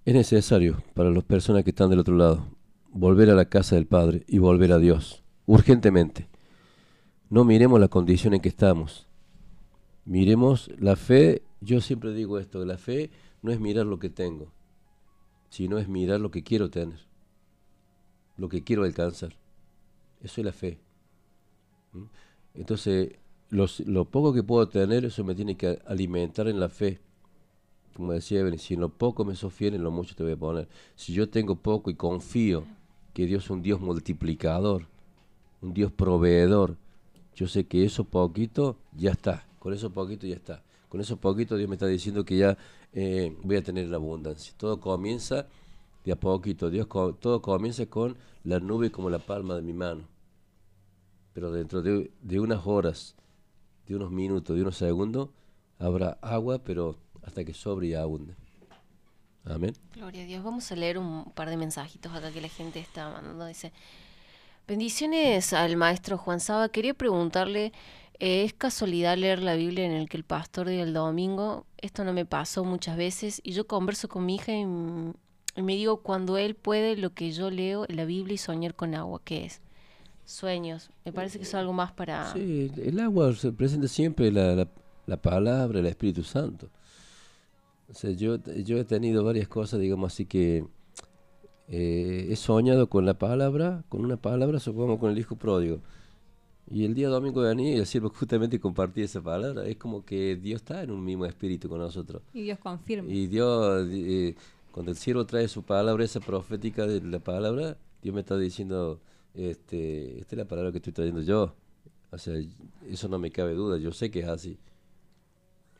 es 0.03 0.13
necesario 0.13 0.83
para 0.93 1.11
las 1.11 1.23
personas 1.23 1.63
que 1.63 1.69
están 1.69 1.89
del 1.89 1.99
otro 1.99 2.15
lado 2.15 2.47
volver 2.91 3.29
a 3.29 3.35
la 3.35 3.45
casa 3.45 3.75
del 3.75 3.85
Padre 3.85 4.23
y 4.27 4.39
volver 4.39 4.71
a 4.71 4.79
Dios 4.79 5.23
urgentemente. 5.45 6.27
No 7.29 7.45
miremos 7.45 7.79
la 7.79 7.87
condición 7.87 8.33
en 8.33 8.41
que 8.41 8.49
estamos 8.49 9.07
Miremos 10.11 10.69
la 10.77 10.97
fe, 10.97 11.41
yo 11.61 11.79
siempre 11.79 12.13
digo 12.13 12.37
esto, 12.37 12.65
la 12.65 12.77
fe 12.77 13.11
no 13.41 13.49
es 13.49 13.61
mirar 13.61 13.85
lo 13.85 13.97
que 13.97 14.09
tengo, 14.09 14.51
sino 15.47 15.77
es 15.77 15.87
mirar 15.87 16.19
lo 16.19 16.31
que 16.31 16.43
quiero 16.43 16.69
tener, 16.69 16.99
lo 18.35 18.49
que 18.49 18.61
quiero 18.61 18.83
alcanzar. 18.83 19.37
Eso 20.21 20.41
es 20.41 20.45
la 20.45 20.51
fe. 20.51 20.81
Entonces, 22.53 23.13
lo 23.51 24.03
poco 24.03 24.33
que 24.33 24.43
puedo 24.43 24.67
tener, 24.67 25.05
eso 25.05 25.23
me 25.23 25.33
tiene 25.33 25.55
que 25.55 25.79
alimentar 25.85 26.49
en 26.49 26.59
la 26.59 26.67
fe. 26.67 26.99
Como 27.95 28.11
decía 28.11 28.41
Evelyn, 28.41 28.59
si 28.59 28.75
lo 28.75 28.89
poco 28.89 29.23
me 29.23 29.37
sofieren, 29.37 29.79
en 29.79 29.85
lo 29.85 29.91
mucho 29.91 30.13
te 30.13 30.23
voy 30.23 30.33
a 30.33 30.37
poner. 30.37 30.67
Si 30.93 31.13
yo 31.13 31.29
tengo 31.29 31.55
poco 31.55 31.89
y 31.89 31.95
confío 31.95 32.65
que 33.13 33.25
Dios 33.27 33.45
es 33.45 33.49
un 33.49 33.61
Dios 33.61 33.79
multiplicador, 33.79 34.87
un 35.61 35.73
Dios 35.73 35.89
proveedor, 35.89 36.75
yo 37.33 37.47
sé 37.47 37.65
que 37.65 37.85
eso 37.85 38.03
poquito 38.03 38.75
ya 38.93 39.11
está 39.11 39.45
con 39.61 39.75
eso 39.75 39.91
poquito 39.91 40.25
ya 40.25 40.33
está. 40.33 40.63
Con 40.89 41.01
eso 41.01 41.17
poquito 41.17 41.55
Dios 41.55 41.69
me 41.69 41.75
está 41.75 41.85
diciendo 41.85 42.25
que 42.25 42.35
ya 42.35 42.57
eh, 42.93 43.37
voy 43.43 43.57
a 43.57 43.63
tener 43.63 43.87
la 43.89 43.97
abundancia. 43.97 44.51
Todo 44.57 44.79
comienza 44.79 45.45
de 46.03 46.13
a 46.13 46.15
poquito. 46.15 46.71
Dios 46.71 46.87
todo 46.89 47.43
comienza 47.43 47.85
con 47.85 48.17
la 48.43 48.59
nube 48.59 48.91
como 48.91 49.11
la 49.11 49.19
palma 49.19 49.53
de 49.53 49.61
mi 49.61 49.71
mano. 49.71 50.01
Pero 51.33 51.51
dentro 51.51 51.83
de, 51.83 52.09
de 52.23 52.39
unas 52.39 52.65
horas, 52.65 53.15
de 53.85 53.95
unos 53.95 54.09
minutos, 54.09 54.55
de 54.55 54.63
unos 54.63 54.77
segundos, 54.77 55.29
habrá 55.77 56.17
agua, 56.23 56.57
pero 56.57 56.97
hasta 57.21 57.45
que 57.45 57.53
sobre 57.53 57.85
y 57.85 57.93
abunde. 57.93 58.33
Amén. 59.45 59.75
Gloria 59.93 60.23
a 60.23 60.25
Dios. 60.25 60.43
Vamos 60.43 60.71
a 60.71 60.75
leer 60.75 60.97
un 60.97 61.25
par 61.35 61.51
de 61.51 61.57
mensajitos 61.57 62.11
acá 62.11 62.31
que 62.31 62.41
la 62.41 62.49
gente 62.49 62.79
está 62.79 63.11
mandando. 63.11 63.45
Dice, 63.45 63.71
bendiciones 64.67 65.53
al 65.53 65.77
maestro 65.77 66.17
Juan 66.17 66.39
Saba. 66.39 66.69
Quería 66.69 66.95
preguntarle 66.95 67.73
es 68.21 68.53
casualidad 68.53 69.17
leer 69.17 69.41
la 69.41 69.55
Biblia 69.55 69.83
en 69.83 69.93
el 69.93 70.07
que 70.07 70.15
el 70.15 70.23
pastor 70.23 70.69
diga 70.69 70.83
el 70.83 70.93
domingo. 70.93 71.65
Esto 71.79 72.03
no 72.03 72.13
me 72.13 72.23
pasó 72.23 72.63
muchas 72.63 72.95
veces 72.95 73.41
y 73.43 73.53
yo 73.53 73.65
converso 73.65 74.07
con 74.09 74.27
mi 74.27 74.35
hija 74.35 74.53
y, 74.53 74.63
me 74.63 75.75
digo 75.75 75.97
cuando 75.97 76.37
él 76.37 76.53
puede 76.53 76.95
lo 76.97 77.15
que 77.15 77.31
yo 77.31 77.49
leo 77.49 77.83
en 77.89 77.95
la 77.95 78.05
Biblia 78.05 78.35
y 78.35 78.37
soñar 78.37 78.75
con 78.75 78.93
agua, 78.93 79.19
¿qué 79.25 79.45
es? 79.45 79.59
Sueños. 80.23 80.91
Me 81.03 81.11
parece 81.11 81.39
que 81.39 81.45
es 81.45 81.55
algo 81.55 81.73
más 81.73 81.91
para... 81.93 82.31
Sí, 82.31 82.71
el 82.77 82.99
agua 82.99 83.33
se 83.33 83.51
presenta 83.51 83.87
siempre 83.87 84.31
la, 84.31 84.67
la, 85.07 85.17
palabra, 85.17 85.79
el 85.79 85.87
Espíritu 85.87 86.23
Santo. 86.23 86.69
O 87.89 87.95
sea, 87.95 88.11
yo, 88.11 88.37
yo 88.63 88.77
he 88.77 88.85
tenido 88.85 89.23
varias 89.23 89.47
cosas, 89.47 89.79
digamos 89.79 90.13
así 90.13 90.27
que... 90.27 90.63
Eh, 91.69 92.27
he 92.29 92.35
soñado 92.35 92.87
con 92.87 93.05
la 93.05 93.15
palabra, 93.15 93.83
con 93.89 94.05
una 94.05 94.17
palabra, 94.17 94.59
supongo 94.59 94.99
con 94.99 95.09
el 95.09 95.17
hijo 95.17 95.37
pródigo 95.37 95.79
y 96.69 96.85
el 96.85 96.93
día 96.93 97.09
domingo 97.09 97.41
venía 97.41 97.75
y 97.75 97.79
el 97.79 97.85
siervo 97.85 98.09
justamente 98.09 98.59
compartía 98.59 99.05
esa 99.05 99.21
palabra. 99.21 99.65
Es 99.67 99.77
como 99.77 100.05
que 100.05 100.35
Dios 100.35 100.61
está 100.61 100.83
en 100.83 100.91
un 100.91 101.03
mismo 101.03 101.25
espíritu 101.25 101.67
con 101.67 101.79
nosotros. 101.79 102.21
Y 102.33 102.43
Dios 102.43 102.59
confirma. 102.59 103.09
Y 103.09 103.27
Dios, 103.27 103.87
eh, 103.91 104.35
cuando 104.71 104.91
el 104.91 104.97
siervo 104.97 105.25
trae 105.25 105.47
su 105.47 105.63
palabra, 105.63 106.03
esa 106.03 106.19
profética 106.19 106.87
de 106.87 107.01
la 107.01 107.19
palabra, 107.19 107.77
Dios 108.01 108.15
me 108.15 108.21
está 108.21 108.37
diciendo, 108.37 108.99
este, 109.33 110.19
esta 110.19 110.35
es 110.35 110.37
la 110.37 110.47
palabra 110.47 110.71
que 110.71 110.77
estoy 110.77 110.93
trayendo 110.93 111.21
yo. 111.21 111.55
O 112.11 112.17
sea, 112.17 112.35
eso 112.89 113.07
no 113.07 113.19
me 113.19 113.31
cabe 113.31 113.53
duda, 113.53 113.77
yo 113.77 113.91
sé 113.91 114.11
que 114.11 114.19
es 114.19 114.27
así. 114.27 114.57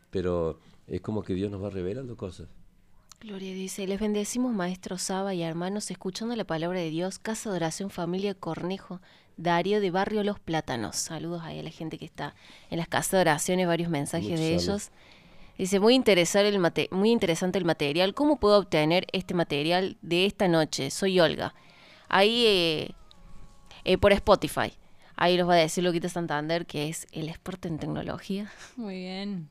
Pero 0.10 0.60
es 0.88 1.02
como 1.02 1.24
que 1.24 1.34
Dios 1.34 1.52
nos 1.52 1.64
va 1.64 1.70
revelando 1.70 2.18
cosas. 2.18 2.48
Gloria 3.22 3.54
dice, 3.54 3.86
les 3.86 4.00
bendecimos 4.00 4.54
maestro 4.54 4.98
Saba 4.98 5.36
y 5.36 5.44
hermanos, 5.44 5.92
escuchando 5.92 6.36
la 6.36 6.44
palabra 6.44 6.80
de 6.80 6.90
Dios, 6.90 7.20
Casa 7.20 7.52
de 7.52 7.58
Oración 7.58 7.92
Familia 7.92 8.34
Cornejo, 8.34 9.00
Darío 9.42 9.82
de 9.82 9.92
Barrio 9.92 10.24
Los 10.24 10.40
Plátanos. 10.40 10.96
Saludos 10.96 11.42
ahí 11.44 11.60
a 11.60 11.64
la 11.64 11.70
gente 11.70 11.98
que 11.98 12.06
está 12.06 12.36
en 12.70 12.78
las 12.78 12.88
casas 12.88 13.12
de 13.12 13.20
oraciones, 13.20 13.68
varios 13.68 13.90
mensajes 13.90 14.40
de 14.40 14.56
ellos. 14.56 14.92
Dice, 15.58 15.80
muy, 15.80 15.94
interesante 15.94 16.50
el 16.50 16.90
muy 16.92 17.12
interesante 17.12 17.58
el 17.58 17.66
material. 17.66 18.14
¿Cómo 18.14 18.40
puedo 18.40 18.58
obtener 18.58 19.06
este 19.12 19.34
material 19.34 19.98
de 20.02 20.26
esta 20.26 20.48
noche? 20.48 20.90
Soy 20.90 21.20
Olga. 21.20 21.54
Ahí 22.10 22.46
eh, 22.46 22.92
eh, 23.84 23.98
por 23.98 24.12
Spotify. 24.14 24.74
Ahí 25.16 25.38
los 25.38 25.48
va 25.48 25.54
a 25.54 25.58
decir 25.58 25.84
Loquita 25.84 26.10
Santander, 26.10 26.66
que 26.66 26.90
es 26.90 27.06
el 27.12 27.30
experto 27.30 27.68
en 27.68 27.78
tecnología. 27.78 28.52
Muy 28.76 28.96
bien. 28.96 29.50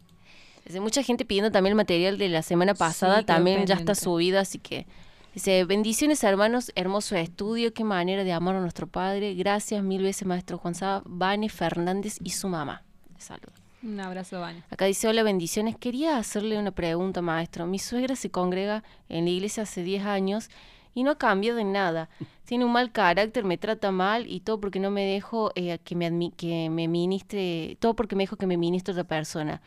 Dice, 0.65 0.81
mucha 0.81 1.03
gente 1.03 1.25
pidiendo 1.25 1.53
también 1.53 1.73
el 1.73 1.77
material 1.77 2.19
de 2.19 2.29
la 2.29 2.43
semana 2.43 2.75
pasada. 2.75 3.23
también 3.23 3.67
ya 3.67 3.77
está 3.77 3.95
subido, 3.95 4.41
así 4.41 4.59
que 4.59 4.87
Dice, 5.33 5.65
bendiciones 5.65 6.25
hermanos, 6.25 6.73
hermoso 6.75 7.15
estudio, 7.15 7.73
qué 7.73 7.85
manera 7.85 8.25
de 8.25 8.33
amar 8.33 8.57
a 8.57 8.61
nuestro 8.61 8.89
Padre. 8.89 9.35
Gracias 9.35 9.81
mil 9.81 10.03
veces, 10.03 10.27
maestro 10.27 10.59
Juan 10.59 10.75
Saba, 10.75 11.03
Vane 11.07 11.49
Fernández 11.49 12.19
y 12.25 12.31
su 12.31 12.49
mamá. 12.49 12.83
Saludos. 13.17 13.55
Un 13.83 14.01
abrazo, 14.01 14.41
Vane. 14.41 14.65
Acá 14.71 14.87
dice, 14.87 15.07
hola, 15.07 15.23
bendiciones. 15.23 15.77
Quería 15.77 16.19
hacerle 16.19 16.59
una 16.59 16.73
pregunta, 16.73 17.23
maestro. 17.23 17.67
Mi 17.67 17.79
suegra 17.79 18.17
se 18.17 18.31
congrega 18.31 18.83
en 19.09 19.25
la 19.25 19.31
iglesia 19.31 19.63
hace 19.63 19.85
10 19.85 20.05
años 20.05 20.51
y 20.95 21.05
no 21.05 21.13
ha 21.13 21.19
cambiado 21.19 21.61
en 21.61 21.71
nada. 21.71 22.09
Tiene 22.45 22.65
un 22.65 22.73
mal 22.73 22.91
carácter, 22.91 23.45
me 23.45 23.57
trata 23.57 23.93
mal 23.93 24.29
y 24.29 24.41
todo 24.41 24.61
porque 24.61 24.81
no 24.81 24.91
me 24.91 25.05
dejo 25.05 25.53
eh, 25.55 25.79
que, 25.85 25.95
me 25.95 26.33
que 26.33 26.69
me 26.71 26.89
ministre, 26.89 27.77
todo 27.79 27.95
porque 27.95 28.17
me 28.17 28.25
dejo 28.25 28.35
que 28.35 28.49
me 28.49 28.57
ministre 28.57 28.93
otra 28.93 29.05
persona. 29.05 29.63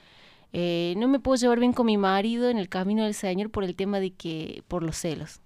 Eh, 0.51 0.93
no 0.97 1.07
me 1.07 1.19
puedo 1.19 1.37
llevar 1.37 1.59
bien 1.59 1.71
con 1.71 1.85
mi 1.85 1.97
marido 1.97 2.49
en 2.49 2.57
el 2.57 2.67
camino 2.67 3.05
del 3.05 3.13
Señor 3.13 3.49
por 3.49 3.63
el 3.63 3.75
tema 3.75 4.01
de 4.01 4.11
que, 4.11 4.63
por 4.67 4.83
los 4.83 4.97
celos. 4.97 5.39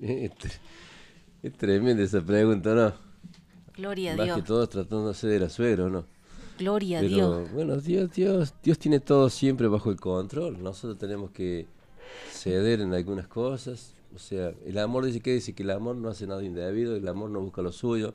Es, 1.42 1.54
tremenda 1.56 2.02
esa 2.02 2.20
pregunta, 2.20 2.74
¿no? 2.74 2.92
Gloria 3.74 4.12
a 4.12 4.16
Más 4.16 4.26
Dios. 4.26 4.36
que 4.36 4.42
todos 4.42 4.68
tratándose 4.68 5.26
de 5.26 5.40
la 5.40 5.48
suegra, 5.48 5.88
¿no? 5.88 6.04
Gloria 6.58 6.98
a 6.98 7.02
Dios. 7.02 7.50
Bueno, 7.54 7.76
Dios, 7.78 8.10
Dios, 8.12 8.52
Dios 8.62 8.78
tiene 8.78 9.00
todo 9.00 9.30
siempre 9.30 9.66
bajo 9.66 9.90
el 9.90 9.98
control. 9.98 10.62
Nosotros 10.62 10.98
tenemos 10.98 11.30
que 11.30 11.66
ceder 12.30 12.82
en 12.82 12.92
algunas 12.92 13.26
cosas. 13.26 13.94
O 14.14 14.18
sea, 14.18 14.52
el 14.66 14.76
amor 14.78 15.06
dice 15.06 15.20
que 15.20 15.32
dice 15.32 15.54
que 15.54 15.62
el 15.62 15.70
amor 15.70 15.96
no 15.96 16.10
hace 16.10 16.26
nada 16.26 16.44
indebido, 16.44 16.94
el 16.94 17.08
amor 17.08 17.30
no 17.30 17.40
busca 17.40 17.62
lo 17.62 17.72
suyo. 17.72 18.12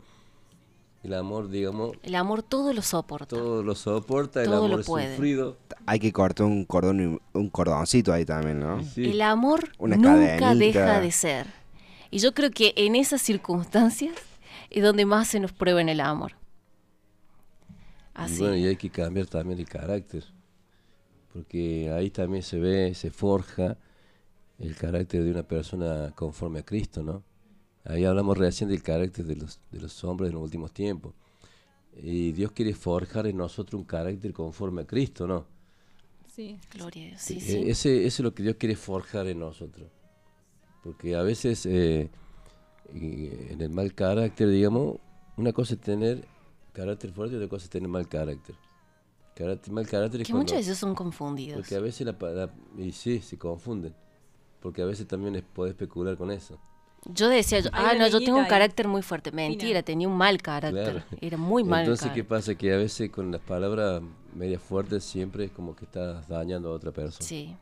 El 1.01 1.13
amor, 1.13 1.49
digamos. 1.49 1.97
El 2.03 2.15
amor 2.15 2.43
todo 2.43 2.73
lo 2.73 2.81
soporta. 2.81 3.35
Todo 3.35 3.63
lo 3.63 3.75
soporta, 3.75 4.43
el 4.43 4.53
amor 4.53 4.79
es 4.79 4.85
sufrido. 4.85 5.57
Hay 5.85 5.99
que 5.99 6.11
cortar 6.11 6.45
un 6.45 6.65
cordón 6.65 7.21
un 7.33 7.49
cordoncito 7.49 8.11
ahí 8.13 8.25
también, 8.25 8.59
¿no? 8.59 8.79
El 8.95 9.21
amor 9.21 9.69
nunca 9.79 10.53
deja 10.53 10.99
de 10.99 11.11
ser. 11.11 11.64
Y 12.11 12.19
yo 12.19 12.33
creo 12.33 12.51
que 12.51 12.73
en 12.75 12.95
esas 12.95 13.21
circunstancias 13.21 14.15
es 14.69 14.83
donde 14.83 15.05
más 15.05 15.27
se 15.27 15.39
nos 15.39 15.51
prueba 15.51 15.81
en 15.81 15.89
el 15.89 15.99
amor. 15.99 16.33
Así. 18.13 18.35
Y 18.35 18.39
bueno, 18.39 18.55
y 18.55 18.65
hay 18.65 18.75
que 18.75 18.89
cambiar 18.89 19.27
también 19.27 19.59
el 19.59 19.67
carácter, 19.67 20.23
porque 21.33 21.91
ahí 21.91 22.09
también 22.09 22.43
se 22.43 22.59
ve, 22.59 22.93
se 22.93 23.11
forja 23.11 23.77
el 24.57 24.75
carácter 24.75 25.23
de 25.23 25.31
una 25.31 25.43
persona 25.43 26.11
conforme 26.15 26.59
a 26.59 26.63
Cristo, 26.63 27.03
¿no? 27.03 27.23
Ahí 27.83 28.03
hablamos 28.05 28.37
recién 28.37 28.69
del 28.69 28.81
carácter 28.81 29.25
de 29.25 29.35
los, 29.35 29.59
de 29.71 29.79
los 29.79 30.03
hombres 30.03 30.29
en 30.29 30.35
los 30.35 30.43
últimos 30.43 30.71
tiempos. 30.71 31.13
Y 32.01 32.31
Dios 32.31 32.51
quiere 32.51 32.73
forjar 32.73 33.27
en 33.27 33.37
nosotros 33.37 33.79
un 33.79 33.85
carácter 33.85 34.33
conforme 34.33 34.81
a 34.81 34.87
Cristo, 34.87 35.27
¿no? 35.27 35.45
Sí. 36.33 36.57
Gloria 36.73 37.03
a 37.03 37.09
Dios. 37.09 37.21
Sí, 37.21 37.39
sí. 37.39 37.57
Ese, 37.67 37.97
ese 37.97 38.07
es 38.07 38.19
lo 38.19 38.33
que 38.33 38.43
Dios 38.43 38.55
quiere 38.57 38.75
forjar 38.75 39.27
en 39.27 39.39
nosotros. 39.39 39.87
Porque 40.85 41.15
a 41.15 41.23
veces 41.23 41.65
eh, 41.65 42.09
en 42.93 43.59
el 43.59 43.69
mal 43.71 43.93
carácter, 43.93 44.47
digamos, 44.49 44.97
una 45.35 45.51
cosa 45.51 45.73
es 45.73 45.81
tener 45.81 46.27
carácter 46.73 47.11
fuerte 47.11 47.33
y 47.33 47.37
otra 47.37 47.49
cosa 47.49 47.63
es 47.65 47.69
tener 47.71 47.89
mal 47.89 48.07
carácter. 48.07 48.55
Carácter, 49.35 49.73
mal 49.73 49.87
carácter 49.87 50.21
es 50.21 50.27
Que 50.27 50.31
cuando- 50.33 50.43
muchas 50.53 50.59
veces 50.59 50.77
son 50.77 50.95
confundidos. 50.95 51.57
Porque 51.57 51.75
a 51.75 51.79
veces 51.79 52.05
la, 52.07 52.15
la- 52.31 52.53
y 52.77 52.91
sí, 52.91 53.19
se 53.19 53.37
confunden. 53.37 53.93
Porque 54.61 54.81
a 54.81 54.85
veces 54.85 55.07
también 55.07 55.35
es, 55.35 55.41
podés 55.43 55.71
especular 55.71 56.15
con 56.15 56.31
eso. 56.31 56.57
Yo 57.07 57.29
decía, 57.29 57.59
yo- 57.59 57.69
ah, 57.73 57.93
no, 57.97 58.07
yo 58.07 58.19
tengo 58.19 58.37
un 58.39 58.45
carácter 58.45 58.87
muy 58.87 59.01
fuerte. 59.01 59.31
Mentira, 59.31 59.83
tenía 59.83 60.07
un 60.07 60.15
mal 60.17 60.41
carácter. 60.41 60.83
Claro. 61.03 61.03
Era 61.21 61.37
muy 61.37 61.63
mal 61.63 61.81
Entonces, 61.81 62.11
¿qué 62.11 62.23
pasa? 62.23 62.55
Que 62.55 62.73
a 62.73 62.77
veces 62.77 63.09
con 63.09 63.31
las 63.31 63.41
palabras 63.41 64.01
medias 64.33 64.61
fuertes 64.61 65.03
siempre 65.03 65.45
es 65.45 65.51
como 65.51 65.75
que 65.75 65.85
estás 65.85 66.27
dañando 66.27 66.69
a 66.69 66.73
otra 66.73 66.91
persona. 66.91 67.27
Sí. 67.27 67.55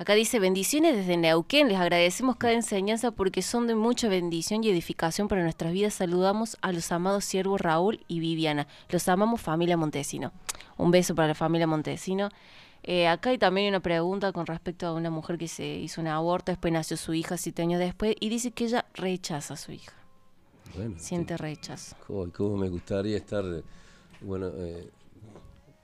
Acá 0.00 0.14
dice, 0.14 0.38
bendiciones 0.38 0.96
desde 0.96 1.18
Neuquén. 1.18 1.68
Les 1.68 1.76
agradecemos 1.76 2.36
cada 2.36 2.54
enseñanza 2.54 3.10
porque 3.10 3.42
son 3.42 3.66
de 3.66 3.74
mucha 3.74 4.08
bendición 4.08 4.64
y 4.64 4.70
edificación 4.70 5.28
para 5.28 5.42
nuestras 5.42 5.74
vidas. 5.74 5.92
Saludamos 5.92 6.56
a 6.62 6.72
los 6.72 6.90
amados 6.90 7.26
siervos 7.26 7.60
Raúl 7.60 8.00
y 8.08 8.18
Viviana. 8.18 8.66
Los 8.88 9.08
amamos 9.08 9.42
familia 9.42 9.76
Montesino. 9.76 10.32
Un 10.78 10.90
beso 10.90 11.14
para 11.14 11.28
la 11.28 11.34
familia 11.34 11.66
Montesino. 11.66 12.30
Eh, 12.82 13.08
acá 13.08 13.28
hay 13.28 13.36
también 13.36 13.68
una 13.68 13.80
pregunta 13.80 14.32
con 14.32 14.46
respecto 14.46 14.86
a 14.86 14.94
una 14.94 15.10
mujer 15.10 15.36
que 15.36 15.48
se 15.48 15.66
hizo 15.66 16.00
un 16.00 16.06
aborto, 16.06 16.50
después 16.50 16.72
nació 16.72 16.96
su 16.96 17.12
hija 17.12 17.36
siete 17.36 17.60
años 17.60 17.78
después 17.78 18.16
y 18.20 18.30
dice 18.30 18.52
que 18.52 18.64
ella 18.64 18.86
rechaza 18.94 19.52
a 19.52 19.56
su 19.58 19.72
hija. 19.72 19.92
Bueno, 20.74 20.94
Siente 20.98 21.36
rechazo. 21.36 21.94
Cómo, 22.06 22.32
cómo 22.32 22.56
me 22.56 22.70
gustaría 22.70 23.18
estar, 23.18 23.44
bueno, 24.22 24.50
eh, 24.56 24.88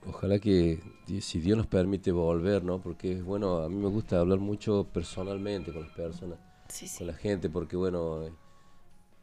ojalá 0.09 0.39
que 0.39 0.79
si 1.21 1.39
Dios 1.39 1.57
nos 1.57 1.67
permite 1.67 2.11
volver, 2.11 2.63
¿no? 2.63 2.79
Porque, 2.81 3.21
bueno, 3.21 3.59
a 3.59 3.69
mí 3.69 3.75
me 3.75 3.87
gusta 3.89 4.19
hablar 4.19 4.39
mucho 4.39 4.87
personalmente 4.91 5.71
con 5.71 5.83
las 5.83 5.91
personas, 5.91 6.39
Sí, 6.69 6.87
sí. 6.87 6.97
con 6.99 7.07
la 7.07 7.13
gente, 7.13 7.49
porque, 7.49 7.75
bueno, 7.75 8.23
eh, 8.25 8.31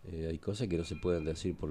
eh, 0.04 0.26
hay 0.30 0.38
cosas 0.38 0.68
que 0.68 0.76
no 0.78 0.84
se 0.84 0.96
pueden 0.96 1.24
decir 1.24 1.56
por 1.56 1.70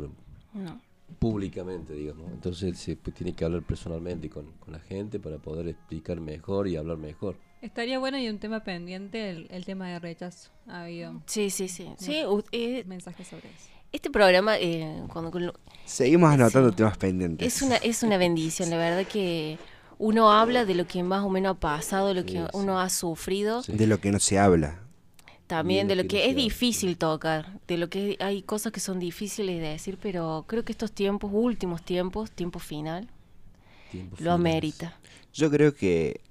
No. 0.54 0.82
públicamente, 1.20 1.94
digamos. 1.94 2.32
Entonces 2.32 2.78
se 2.78 2.96
pues, 2.96 3.16
tiene 3.16 3.34
que 3.34 3.46
hablar 3.46 3.64
personalmente 3.64 4.30
con, 4.30 4.52
con 4.54 4.74
la 4.74 4.80
gente 4.80 5.20
para 5.20 5.38
poder 5.38 5.68
explicar 5.68 6.20
mejor 6.20 6.68
y 6.68 6.76
hablar 6.76 6.98
mejor. 6.98 7.38
Estaría 7.62 7.98
bueno 7.98 8.18
y 8.18 8.28
un 8.28 8.40
tema 8.40 8.64
pendiente 8.64 9.30
el, 9.30 9.48
el 9.50 9.64
tema 9.66 9.88
de 9.90 10.00
rechazo. 10.00 10.50
Ha 10.68 10.84
habido 10.84 11.22
Sí, 11.28 11.50
sí, 11.50 11.68
sí. 11.68 11.90
sí 11.98 12.24
eh, 12.52 12.84
mensajes 12.86 13.28
sobre 13.28 13.50
eso. 13.50 13.70
Este 13.94 14.10
programa, 14.10 14.58
eh, 14.60 15.04
cuando, 15.08 15.32
cuando- 15.32 15.54
Seguimos 15.86 16.32
anotando 16.34 16.70
Sí. 16.72 16.76
temas 16.76 16.98
pendientes. 16.98 17.56
Es 17.56 17.62
una, 17.62 17.76
es 17.78 18.04
una 18.04 18.18
bendición, 18.18 18.70
la 18.70 18.78
verdad 18.78 19.06
que 19.06 19.58
uno 20.00 20.32
habla 20.32 20.66
de 20.66 20.76
lo 20.76 20.86
que 20.88 21.04
más 21.04 21.24
o 21.24 21.30
menos 21.30 21.56
ha 21.56 21.60
pasado, 21.60 22.14
lo 22.14 22.26
que 22.26 22.32
Sí, 22.34 22.38
sí. 22.40 22.46
uno 22.54 22.80
ha 22.80 22.90
sufrido, 22.90 23.64
Sí. 23.64 23.74
De 23.74 23.88
lo 23.88 24.00
que 24.00 24.12
no 24.12 24.20
se 24.20 24.40
habla. 24.40 24.80
también 25.46 25.88
de 25.88 25.96
de 25.96 26.04
lo 26.04 26.08
que 26.08 26.18
que 26.18 26.30
es 26.30 26.36
difícil 26.36 26.98
tocar, 26.98 27.60
de 27.68 27.78
lo 27.78 27.88
que 27.90 28.18
hay 28.20 28.42
cosas 28.42 28.72
que 28.72 28.80
son 28.80 28.98
difíciles 28.98 29.62
de 29.62 29.68
decir, 29.68 30.00
pero 30.02 30.46
creo 30.48 30.64
que 30.66 30.72
estos 30.72 30.92
tiempos, 30.94 31.30
últimos 31.34 31.84
tiempos, 31.84 32.32
tiempo 32.32 32.58
final, 32.60 33.08
lo 34.20 34.32
amerita. 34.32 34.98
Yo 35.34 35.52
creo 35.52 35.76
que, 35.76 36.22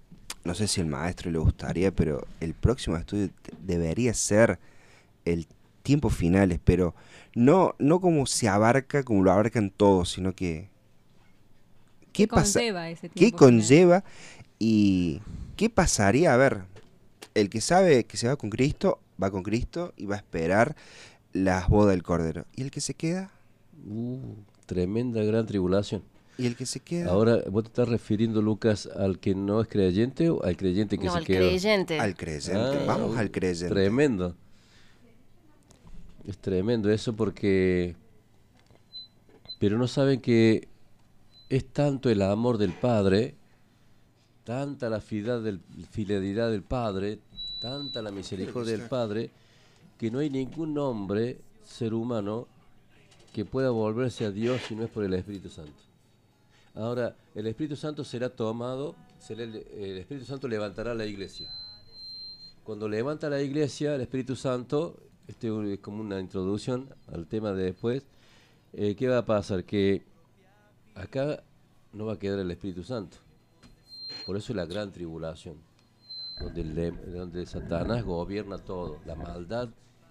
no 0.45 0.55
sé 0.55 0.67
si 0.67 0.81
al 0.81 0.89
maestro 0.89 1.31
le 1.31 1.39
gustaría, 1.39 1.93
pero 1.95 2.27
el 2.41 2.55
próximo 2.55 2.97
estudio 2.97 3.29
debería 3.61 4.13
ser 4.15 4.59
el 5.25 5.47
tiempo 5.83 6.11
finales, 6.11 6.61
pero 6.65 6.95
no, 7.35 7.75
no 7.79 8.01
como 8.01 8.27
se 8.27 8.49
abarca, 8.49 9.03
como 9.05 9.23
lo 9.23 9.33
abarcan 9.33 9.71
todos, 9.71 10.11
sino 10.11 10.35
que... 10.35 10.71
¿Qué, 12.13 12.29
pasa? 12.29 12.61
conlleva 12.61 12.91
ese 12.91 13.09
¿Qué 13.09 13.27
final? 13.27 13.39
conlleva 13.39 14.05
y 14.59 15.21
qué 15.57 15.71
pasaría? 15.71 16.35
A 16.35 16.37
ver, 16.37 16.63
el 17.35 17.49
que 17.49 17.61
sabe 17.61 18.05
que 18.05 18.17
se 18.19 18.29
va 18.29 18.37
con 18.37 18.51
Cristo, 18.51 19.01
va 19.23 19.31
con 19.31 19.43
Cristo 19.43 19.93
y 19.97 20.07
va 20.07 20.17
a 20.17 20.19
esperar 20.19 20.77
las 21.33 21.69
bodas 21.69 21.93
del 21.95 22.03
Cordero. 22.03 22.45
¿Y 22.55 22.63
el 22.63 22.71
que 22.71 22.81
se 22.83 22.95
queda? 22.95 23.31
Uh, 23.89 24.35
tremenda 24.67 25.23
gran 25.25 25.47
tribulación. 25.47 26.03
¿Y 26.37 26.47
el 26.47 26.57
que 26.57 26.67
se 26.67 26.81
queda? 26.81 27.11
Ahora, 27.11 27.39
¿vos 27.51 27.63
te 27.65 27.69
estás 27.69 27.89
refiriendo, 27.89 28.43
Lucas, 28.43 28.89
al 28.95 29.19
que 29.19 29.35
no 29.35 29.61
es 29.63 29.69
creyente 29.69 30.29
o 30.31 30.43
al 30.45 30.57
creyente 30.57 30.99
que 30.99 31.07
No, 31.07 31.13
se 31.13 31.19
al 31.19 31.25
queda? 31.25 31.39
creyente. 31.39 32.01
al 32.01 32.15
creyente. 32.17 32.59
Ah, 32.59 32.85
Vamos 32.87 33.17
al 33.17 33.31
creyente. 33.31 33.69
Tremendo. 33.69 34.37
Es 36.27 36.39
tremendo 36.39 36.91
eso 36.91 37.15
porque... 37.15 37.97
Pero 39.59 39.79
no 39.79 39.87
saben 39.87 40.21
que 40.21 40.69
es 41.49 41.67
tanto 41.67 42.11
el 42.11 42.23
amor 42.23 42.59
del 42.59 42.73
Padre, 42.73 43.35
tanta 44.45 44.89
la 44.89 45.01
fidelidad 45.01 45.41
del, 45.41 45.61
fidelidad 45.91 46.51
del 46.51 46.63
Padre, 46.63 47.21
tanta 47.61 48.03
la 48.03 48.11
misericordia 48.11 48.77
del 48.77 48.89
Padre, 48.89 49.31
que 49.99 50.11
no 50.11 50.19
hay 50.19 50.31
ningún 50.31 50.77
hombre, 50.79 51.39
ser 51.65 51.95
humano, 51.95 52.49
que 53.33 53.45
pueda 53.45 53.71
volverse 53.71 54.25
a 54.25 54.31
Dios 54.31 54.63
si 54.67 54.75
no 54.75 54.85
es 54.85 54.91
por 54.91 55.05
el 55.05 55.15
Espíritu 55.15 55.49
Santo. 55.49 55.81
Ahora, 56.75 57.15
el 57.35 57.47
Espíritu 57.47 57.77
Santo 57.77 58.03
será 58.03 58.31
tomado, 58.31 58.97
será 59.21 59.45
el, 59.45 59.57
el 59.57 59.99
Espíritu 59.99 60.27
Santo 60.27 60.49
levantará 60.49 60.95
la 60.95 61.07
iglesia. 61.07 61.49
Cuando 62.65 62.89
levanta 62.89 63.29
la 63.29 63.41
iglesia, 63.43 63.95
el 63.95 64.01
Espíritu 64.01 64.35
Santo, 64.35 64.97
este 65.29 65.73
es 65.73 65.79
como 65.81 66.01
una 66.01 66.21
introducción 66.21 66.89
al 67.13 67.27
tema 67.27 67.53
de 67.53 67.65
después, 67.65 68.05
eh, 68.73 68.95
¿qué 68.97 69.09
va 69.09 69.19
a 69.19 69.25
pasar? 69.25 69.65
Que 69.65 70.03
acá 70.95 71.43
no 71.93 72.07
va 72.07 72.15
a 72.15 72.19
quedar 72.19 72.39
el 72.39 72.51
Espíritu 72.51 72.83
Santo. 72.83 73.19
Por 74.27 74.37
eso 74.37 74.53
es 74.53 74.57
la 74.57 74.67
gran 74.67 74.93
tribulación, 74.93 75.57
donde, 76.41 76.91
donde 76.91 77.47
Satanás 77.47 78.05
gobierna 78.05 78.59
todo, 78.59 79.01
la 79.05 79.15
maldad 79.15 79.69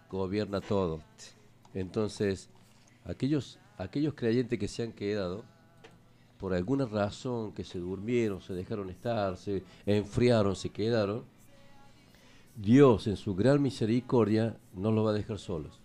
gobierna 0.10 0.60
todo. 0.62 1.02
Entonces, 1.74 2.50
aquellos, 3.06 3.60
aquellos 3.78 4.14
creyentes 4.14 4.60
que 4.60 4.68
se 4.68 4.84
han 4.84 4.92
quedado, 4.92 5.44
por 6.40 6.54
alguna 6.54 6.86
razón 6.86 7.54
que 7.54 7.64
se 7.64 7.80
durmieron, 7.80 8.42
se 8.42 8.54
dejaron 8.54 8.90
estar, 8.90 9.38
se 9.38 9.64
enfriaron, 9.86 10.56
se 10.56 10.70
quedaron, 10.70 11.24
Dios 12.62 13.08
en 13.08 13.18
su 13.18 13.34
gran 13.34 13.60
misericordia 13.60 14.56
no 14.76 14.92
los 14.92 15.06
va 15.06 15.10
a 15.10 15.14
dejar 15.14 15.40
solos. 15.40 15.80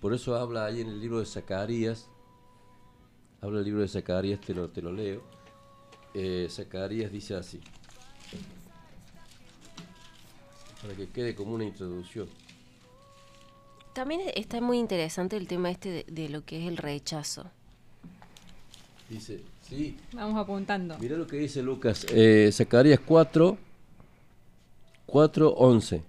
Por 0.00 0.14
eso 0.14 0.34
habla 0.34 0.64
ahí 0.64 0.80
en 0.80 0.88
el 0.88 0.98
libro 0.98 1.18
de 1.18 1.26
Zacarías, 1.26 2.08
habla 3.42 3.58
el 3.58 3.66
libro 3.66 3.82
de 3.82 3.88
Zacarías, 3.88 4.40
te 4.40 4.54
lo, 4.54 4.70
te 4.70 4.80
lo 4.80 4.92
leo. 4.92 5.22
Eh, 6.14 6.48
Zacarías 6.50 7.12
dice 7.12 7.34
así, 7.34 7.60
para 10.80 10.94
que 10.94 11.08
quede 11.10 11.34
como 11.34 11.54
una 11.54 11.64
introducción. 11.64 12.28
También 13.92 14.22
está 14.34 14.62
muy 14.62 14.78
interesante 14.78 15.36
el 15.36 15.46
tema 15.46 15.70
este 15.70 15.90
de, 15.90 16.04
de 16.08 16.28
lo 16.30 16.46
que 16.46 16.62
es 16.62 16.68
el 16.68 16.78
rechazo. 16.78 17.44
Dice, 19.10 19.42
sí, 19.68 19.98
Vamos 20.14 20.40
apuntando. 20.42 20.96
Mira 20.98 21.18
lo 21.18 21.26
que 21.26 21.36
dice 21.36 21.62
Lucas, 21.62 22.06
eh, 22.10 22.48
Zacarías 22.50 23.00
4, 23.04 23.58
4, 25.12 25.56
11. 25.58 26.02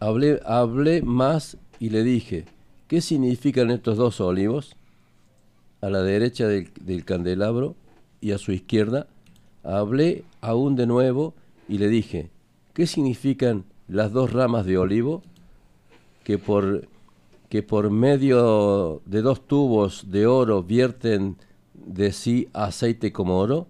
Hablé, 0.00 0.40
hablé 0.46 1.02
más 1.02 1.58
y 1.78 1.90
le 1.90 2.02
dije, 2.02 2.46
¿qué 2.86 3.02
significan 3.02 3.70
estos 3.70 3.98
dos 3.98 4.22
olivos? 4.22 4.74
A 5.82 5.90
la 5.90 6.00
derecha 6.00 6.48
del, 6.48 6.70
del 6.80 7.04
candelabro 7.04 7.74
y 8.22 8.32
a 8.32 8.38
su 8.38 8.52
izquierda. 8.52 9.06
Hablé 9.64 10.24
aún 10.40 10.76
de 10.76 10.86
nuevo 10.86 11.34
y 11.68 11.76
le 11.76 11.88
dije, 11.88 12.30
¿qué 12.72 12.86
significan 12.86 13.64
las 13.86 14.10
dos 14.14 14.32
ramas 14.32 14.64
de 14.64 14.78
olivo? 14.78 15.22
Que 16.24 16.38
por, 16.38 16.88
que 17.50 17.62
por 17.62 17.90
medio 17.90 19.02
de 19.04 19.20
dos 19.20 19.46
tubos 19.46 20.10
de 20.10 20.26
oro 20.26 20.62
vierten 20.62 21.36
de 21.74 22.12
sí 22.12 22.48
aceite 22.54 23.12
como 23.12 23.38
oro? 23.38 23.66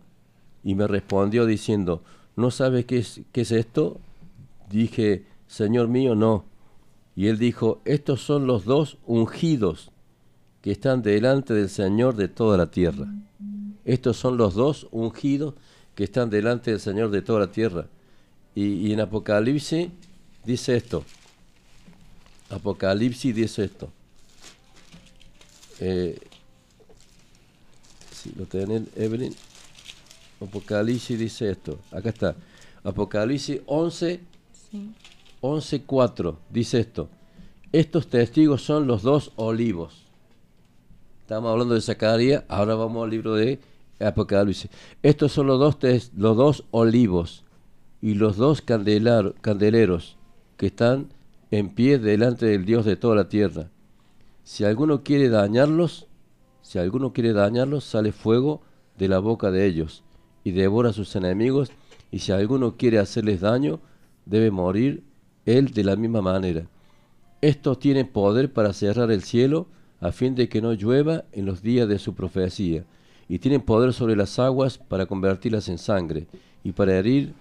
Y 0.62 0.76
me 0.76 0.86
respondió 0.86 1.46
diciendo, 1.46 2.00
¿no 2.38 2.52
sabes 2.52 2.84
qué 2.84 2.98
es, 2.98 3.52
esto? 3.52 4.00
Dije, 4.70 5.24
Señor 5.48 5.88
mío, 5.88 6.14
no. 6.14 6.44
Y 7.16 7.26
él 7.26 7.36
dijo, 7.36 7.80
estos 7.84 8.22
son 8.22 8.46
los 8.46 8.64
dos 8.64 8.96
ungidos 9.06 9.90
que 10.62 10.70
están 10.70 11.02
delante 11.02 11.52
del 11.52 11.68
Señor 11.68 12.14
de 12.14 12.28
toda 12.28 12.56
la 12.56 12.70
tierra. 12.70 13.12
Estos 13.84 14.18
son 14.18 14.36
los 14.36 14.54
dos 14.54 14.86
ungidos 14.92 15.54
que 15.96 16.04
están 16.04 16.30
delante 16.30 16.70
del 16.70 16.78
Señor 16.78 17.10
de 17.10 17.22
toda 17.22 17.40
la 17.40 17.50
tierra. 17.50 17.86
Y, 18.54 18.86
y 18.86 18.92
en 18.92 19.00
Apocalipsis 19.00 19.88
dice 20.44 20.76
esto. 20.76 21.04
Apocalipsis 22.50 23.34
dice 23.34 23.64
esto. 23.64 23.90
Eh, 25.80 26.20
si 28.12 28.30
lo 28.36 28.44
tienen, 28.46 28.88
Evelyn. 28.94 29.34
Apocalipsis 30.40 31.18
dice 31.18 31.50
esto. 31.50 31.78
Acá 31.90 32.08
está. 32.10 32.36
Apocalipsis 32.84 33.60
11, 33.66 34.20
Sí. 34.70 34.92
11.4 35.40 36.36
dice 36.50 36.80
esto. 36.80 37.08
Estos 37.72 38.08
testigos 38.08 38.62
son 38.62 38.86
los 38.86 39.02
dos 39.02 39.32
olivos. 39.36 40.04
Estamos 41.20 41.50
hablando 41.50 41.74
de 41.74 41.80
Zacarías, 41.80 42.44
ahora 42.48 42.74
vamos 42.74 43.04
al 43.04 43.10
libro 43.10 43.34
de 43.34 43.58
Apocalipsis. 44.00 44.70
Estos 45.02 45.32
son 45.32 45.46
los 45.48 45.58
dos, 45.58 45.78
tes- 45.78 46.12
los 46.16 46.36
dos 46.36 46.64
olivos 46.70 47.44
y 48.00 48.14
los 48.14 48.36
dos 48.36 48.62
candelar- 48.64 49.34
candeleros 49.40 50.16
que 50.56 50.66
están 50.66 51.08
en 51.50 51.68
pie 51.70 51.98
delante 51.98 52.46
del 52.46 52.64
Dios 52.64 52.84
de 52.84 52.96
toda 52.96 53.16
la 53.16 53.28
tierra. 53.28 53.68
Si 54.44 54.64
alguno 54.64 55.02
quiere 55.02 55.28
dañarlos, 55.28 56.06
si 56.62 56.78
alguno 56.78 57.12
quiere 57.12 57.32
dañarlos, 57.32 57.84
sale 57.84 58.12
fuego 58.12 58.62
de 58.98 59.08
la 59.08 59.18
boca 59.18 59.50
de 59.50 59.66
ellos 59.66 60.02
y 60.48 60.50
devora 60.50 60.90
a 60.90 60.94
sus 60.94 61.14
enemigos, 61.14 61.70
y 62.10 62.20
si 62.20 62.32
alguno 62.32 62.76
quiere 62.76 62.98
hacerles 62.98 63.42
daño, 63.42 63.80
debe 64.24 64.50
morir 64.50 65.02
él 65.44 65.72
de 65.72 65.84
la 65.84 65.94
misma 65.94 66.22
manera. 66.22 66.66
Estos 67.42 67.78
tienen 67.78 68.08
poder 68.08 68.50
para 68.52 68.72
cerrar 68.72 69.10
el 69.10 69.22
cielo 69.22 69.66
a 70.00 70.10
fin 70.10 70.34
de 70.34 70.48
que 70.48 70.62
no 70.62 70.72
llueva 70.72 71.24
en 71.32 71.44
los 71.44 71.60
días 71.60 71.86
de 71.86 71.98
su 71.98 72.14
profecía, 72.14 72.84
y 73.28 73.40
tienen 73.40 73.60
poder 73.60 73.92
sobre 73.92 74.16
las 74.16 74.38
aguas 74.38 74.78
para 74.78 75.04
convertirlas 75.04 75.68
en 75.68 75.76
sangre, 75.76 76.26
y 76.64 76.72
para 76.72 76.96
herir 76.96 77.34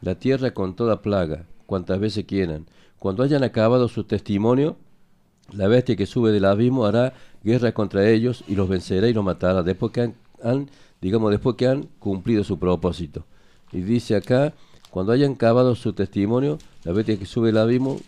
la 0.00 0.14
tierra 0.14 0.52
con 0.52 0.74
toda 0.74 1.02
plaga, 1.02 1.44
cuantas 1.66 2.00
veces 2.00 2.24
quieran. 2.24 2.64
Cuando 2.98 3.22
hayan 3.22 3.44
acabado 3.44 3.88
su 3.88 4.04
testimonio, 4.04 4.78
la 5.52 5.68
bestia 5.68 5.96
que 5.96 6.06
sube 6.06 6.32
del 6.32 6.46
abismo 6.46 6.86
hará 6.86 7.12
guerra 7.44 7.72
contra 7.72 8.08
ellos 8.08 8.42
y 8.48 8.54
los 8.54 8.70
vencerá 8.70 9.06
y 9.06 9.12
los 9.12 9.24
matará 9.24 9.62
después 9.62 9.92
que 9.92 10.00
han, 10.00 10.14
han, 10.42 10.70
digamos 11.00 11.30
después 11.30 11.56
que 11.56 11.66
han 11.66 11.84
cumplido 11.98 12.44
su 12.44 12.58
propósito. 12.58 13.24
Y 13.72 13.80
dice 13.80 14.16
acá, 14.16 14.54
cuando 14.90 15.12
hayan 15.12 15.32
acabado 15.32 15.74
su 15.74 15.92
testimonio, 15.92 16.58
la 16.84 16.92
bestia 16.92 17.18
que 17.18 17.26
sube 17.26 17.48
del 17.48 17.58
abismo 17.58 17.98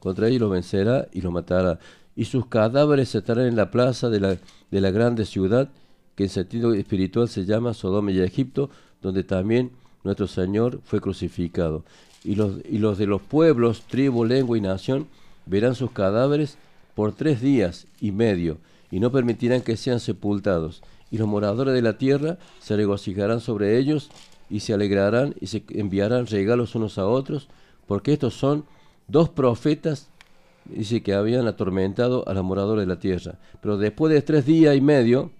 contra 0.00 0.28
ellos 0.28 0.42
los 0.42 0.50
vencerá 0.50 1.08
y 1.12 1.20
los 1.20 1.32
matará. 1.32 1.78
Y 2.16 2.26
sus 2.26 2.46
cadáveres 2.46 3.14
estarán 3.14 3.46
en 3.46 3.56
la 3.56 3.70
plaza 3.70 4.10
de 4.10 4.20
la, 4.20 4.36
de 4.70 4.80
la 4.80 4.90
grande 4.90 5.24
ciudad, 5.24 5.70
que 6.14 6.24
en 6.24 6.30
sentido 6.30 6.74
espiritual 6.74 7.28
se 7.28 7.44
llama 7.44 7.74
Sodoma 7.74 8.12
y 8.12 8.20
Egipto, 8.20 8.70
donde 9.00 9.24
también 9.24 9.70
nuestro 10.04 10.26
Señor 10.26 10.80
fue 10.84 11.00
crucificado. 11.00 11.84
Y 12.22 12.36
los, 12.36 12.58
y 12.68 12.78
los 12.78 12.98
de 12.98 13.06
los 13.06 13.22
pueblos, 13.22 13.82
tribu, 13.82 14.24
lengua 14.24 14.58
y 14.58 14.60
nación 14.60 15.08
verán 15.46 15.74
sus 15.74 15.90
cadáveres 15.90 16.58
por 16.94 17.12
tres 17.12 17.40
días 17.40 17.86
y 18.00 18.12
medio, 18.12 18.58
y 18.90 19.00
no 19.00 19.10
permitirán 19.10 19.62
que 19.62 19.76
sean 19.76 20.00
sepultados. 20.00 20.82
Y 21.14 21.18
los 21.18 21.28
moradores 21.28 21.74
de 21.74 21.80
la 21.80 21.96
tierra 21.96 22.38
se 22.58 22.74
regocijarán 22.74 23.38
sobre 23.38 23.78
ellos, 23.78 24.10
y 24.50 24.58
se 24.58 24.74
alegrarán 24.74 25.36
y 25.40 25.46
se 25.46 25.62
enviarán 25.68 26.26
regalos 26.26 26.74
unos 26.74 26.98
a 26.98 27.06
otros, 27.06 27.46
porque 27.86 28.12
estos 28.12 28.34
son 28.34 28.64
dos 29.06 29.28
profetas, 29.28 30.08
dice 30.64 31.04
que 31.04 31.14
habían 31.14 31.46
atormentado 31.46 32.26
a 32.26 32.34
los 32.34 32.42
moradores 32.42 32.82
de 32.82 32.92
la 32.92 32.98
tierra. 32.98 33.38
Pero 33.60 33.76
después 33.76 34.12
de 34.12 34.22
tres 34.22 34.44
días 34.44 34.76
y 34.76 34.80
medio, 34.80 35.30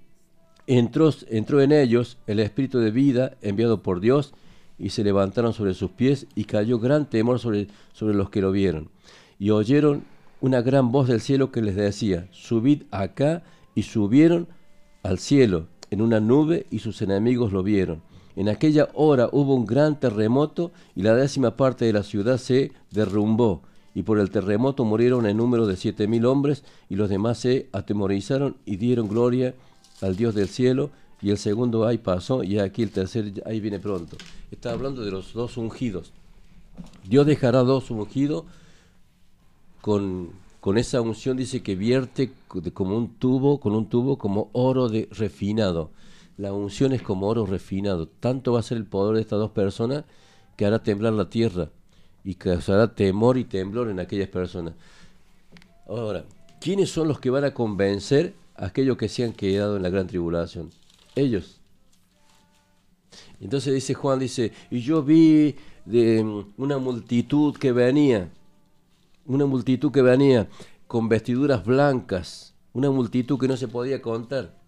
entró, 0.69 1.11
en 1.29 1.73
ellos 1.73 2.19
el 2.29 2.39
espíritu 2.39 2.79
de 2.79 2.93
vida 2.93 3.33
enviado 3.43 3.83
por 3.83 3.99
Dios, 3.99 4.33
y 4.79 4.91
se 4.91 5.03
levantaron 5.03 5.55
sobre 5.55 5.75
sus 5.75 5.91
pies, 5.91 6.29
y 6.37 6.45
cayó 6.45 6.79
gran 6.79 7.11
temor 7.11 7.41
sobre, 7.41 7.67
sobre 7.93 8.15
los 8.15 8.31
que 8.31 8.43
lo 8.43 8.53
vieron. 8.53 8.91
Y 9.41 9.51
oyeron 9.51 10.05
una 10.41 10.63
gran 10.63 10.93
voz 10.93 11.09
del 11.09 11.21
cielo 11.21 11.51
que 11.51 11.63
les 11.63 11.75
decía, 11.75 12.29
subid 12.31 12.85
acá, 12.93 13.43
y 13.75 13.83
subieron 13.83 14.47
al 15.05 15.21
cielo 15.21 15.69
en 15.91 16.03
una 16.03 16.19
nube, 16.19 16.67
y 16.73 16.81
sus 16.81 17.01
enemigos 17.03 17.53
lo 17.53 17.63
vieron. 17.63 18.03
En 18.35 18.49
aquella 18.49 18.89
hora 18.95 19.29
hubo 19.31 19.55
un 19.55 19.65
gran 19.65 20.01
terremoto, 20.01 20.73
y 20.97 21.03
la 21.03 21.15
décima 21.15 21.57
parte 21.57 21.85
de 21.85 21.93
la 21.93 22.03
ciudad 22.03 22.39
se 22.39 22.73
derrumbó, 22.91 23.63
y 23.95 24.03
por 24.03 24.19
el 24.19 24.31
terremoto 24.31 24.85
murieron 24.85 25.27
en 25.27 25.37
número 25.37 25.69
de 25.69 25.77
siete 25.77 26.09
mil 26.09 26.27
hombres, 26.27 26.65
y 26.89 26.97
los 26.97 27.09
demás 27.09 27.39
se 27.39 27.69
atemorizaron 27.73 28.57
y 28.67 28.77
dieron 28.77 29.07
gloria 29.07 29.55
al 30.01 30.17
Dios 30.17 30.35
del 30.35 30.49
cielo, 30.49 30.91
y 31.23 31.31
el 31.31 31.39
segundo 31.39 31.87
ay 31.87 31.99
pasó, 31.99 32.43
y 32.43 32.59
aquí 32.59 32.83
el 32.83 32.91
tercer 32.91 33.43
ahí 33.47 33.61
viene 33.61 33.79
pronto. 33.79 34.17
Está 34.51 34.73
hablando 34.73 35.03
de 35.05 35.13
los 35.13 35.33
dos 35.33 35.57
ungidos. 35.57 36.13
Dios 37.09 37.25
dejará 37.25 37.61
dos 37.61 37.91
ungidos 37.91 38.45
con, 39.81 40.31
con 40.65 40.79
esa 40.79 41.03
unción, 41.03 41.37
dice 41.37 41.63
que 41.63 41.77
vierte 41.77 42.33
como 42.73 42.97
un 42.97 43.17
tubo, 43.17 43.61
con 43.61 43.75
un 43.75 43.87
tubo 43.91 44.17
como 44.17 44.49
oro 44.55 44.89
refinado. 45.11 45.91
La 46.39 46.55
unción 46.55 46.95
es 46.95 47.03
como 47.03 47.29
oro 47.29 47.45
refinado. 47.45 48.09
Tanto 48.09 48.55
va 48.55 48.61
a 48.61 48.63
ser 48.63 48.79
el 48.79 48.87
poder 48.87 49.17
de 49.17 49.21
estas 49.21 49.39
dos 49.39 49.51
personas 49.51 50.05
que 50.57 50.65
hará 50.65 50.83
temblar 50.83 51.13
la 51.13 51.29
tierra 51.29 51.69
y 52.25 52.37
causará 52.37 52.95
temor 52.95 53.37
y 53.37 53.45
temblor 53.45 53.91
en 53.91 54.01
aquellas 54.01 54.31
personas. 54.31 54.73
Ahora, 55.87 56.25
¿quiénes 56.63 56.89
son 56.89 57.09
los 57.09 57.21
que 57.21 57.29
van 57.29 57.45
a 57.45 57.53
convencer 57.53 58.33
a 58.57 58.65
aquellos 58.65 58.97
que 58.97 59.11
se 59.11 59.23
han 59.23 59.35
quedado 59.35 59.77
en 59.77 59.83
la 59.83 59.91
gran 59.91 60.07
tribulación? 60.07 60.71
Ellos. 61.15 61.61
Entonces 63.39 63.75
dice 63.75 63.93
Juan, 63.93 64.19
dice, 64.19 64.51
y 64.71 64.81
yo 64.81 65.03
vi 65.03 65.57
de 65.85 66.25
mm, 66.25 66.55
una 66.57 66.79
multitud 66.79 67.55
que 67.55 67.73
venía, 67.73 68.31
una 69.27 69.47
multitud 69.47 69.91
que 69.91 70.03
venía 70.03 70.49
con 70.87 71.09
vestiduras 71.09 71.65
blancas, 71.65 72.55
una 72.73 72.91
multitud 72.91 73.39
que 73.39 73.49
no 73.49 73.57
se 73.57 73.69
podía 73.69 74.03
contar. 74.03 74.63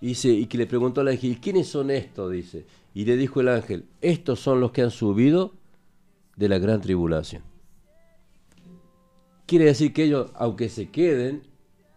Y, 0.00 0.46
que 0.46 0.58
le 0.58 0.66
preguntó 0.66 1.02
al 1.02 1.08
ángel, 1.08 1.38
¿quiénes 1.40 1.68
son 1.68 1.90
estos? 1.90 2.32
Dice. 2.32 2.64
Y 2.94 3.04
le 3.04 3.16
dijo 3.16 3.40
el 3.40 3.48
ángel, 3.48 3.84
estos 4.00 4.40
son 4.40 4.60
los 4.60 4.72
que 4.72 4.82
han 4.82 4.90
subido 4.90 5.52
de 6.36 6.48
la 6.48 6.58
gran 6.58 6.80
tribulación. 6.80 7.42
Quiere 9.46 9.66
decir 9.66 9.92
que 9.92 10.04
ellos, 10.04 10.30
aunque 10.34 10.70
se 10.70 10.90
queden, 10.90 11.42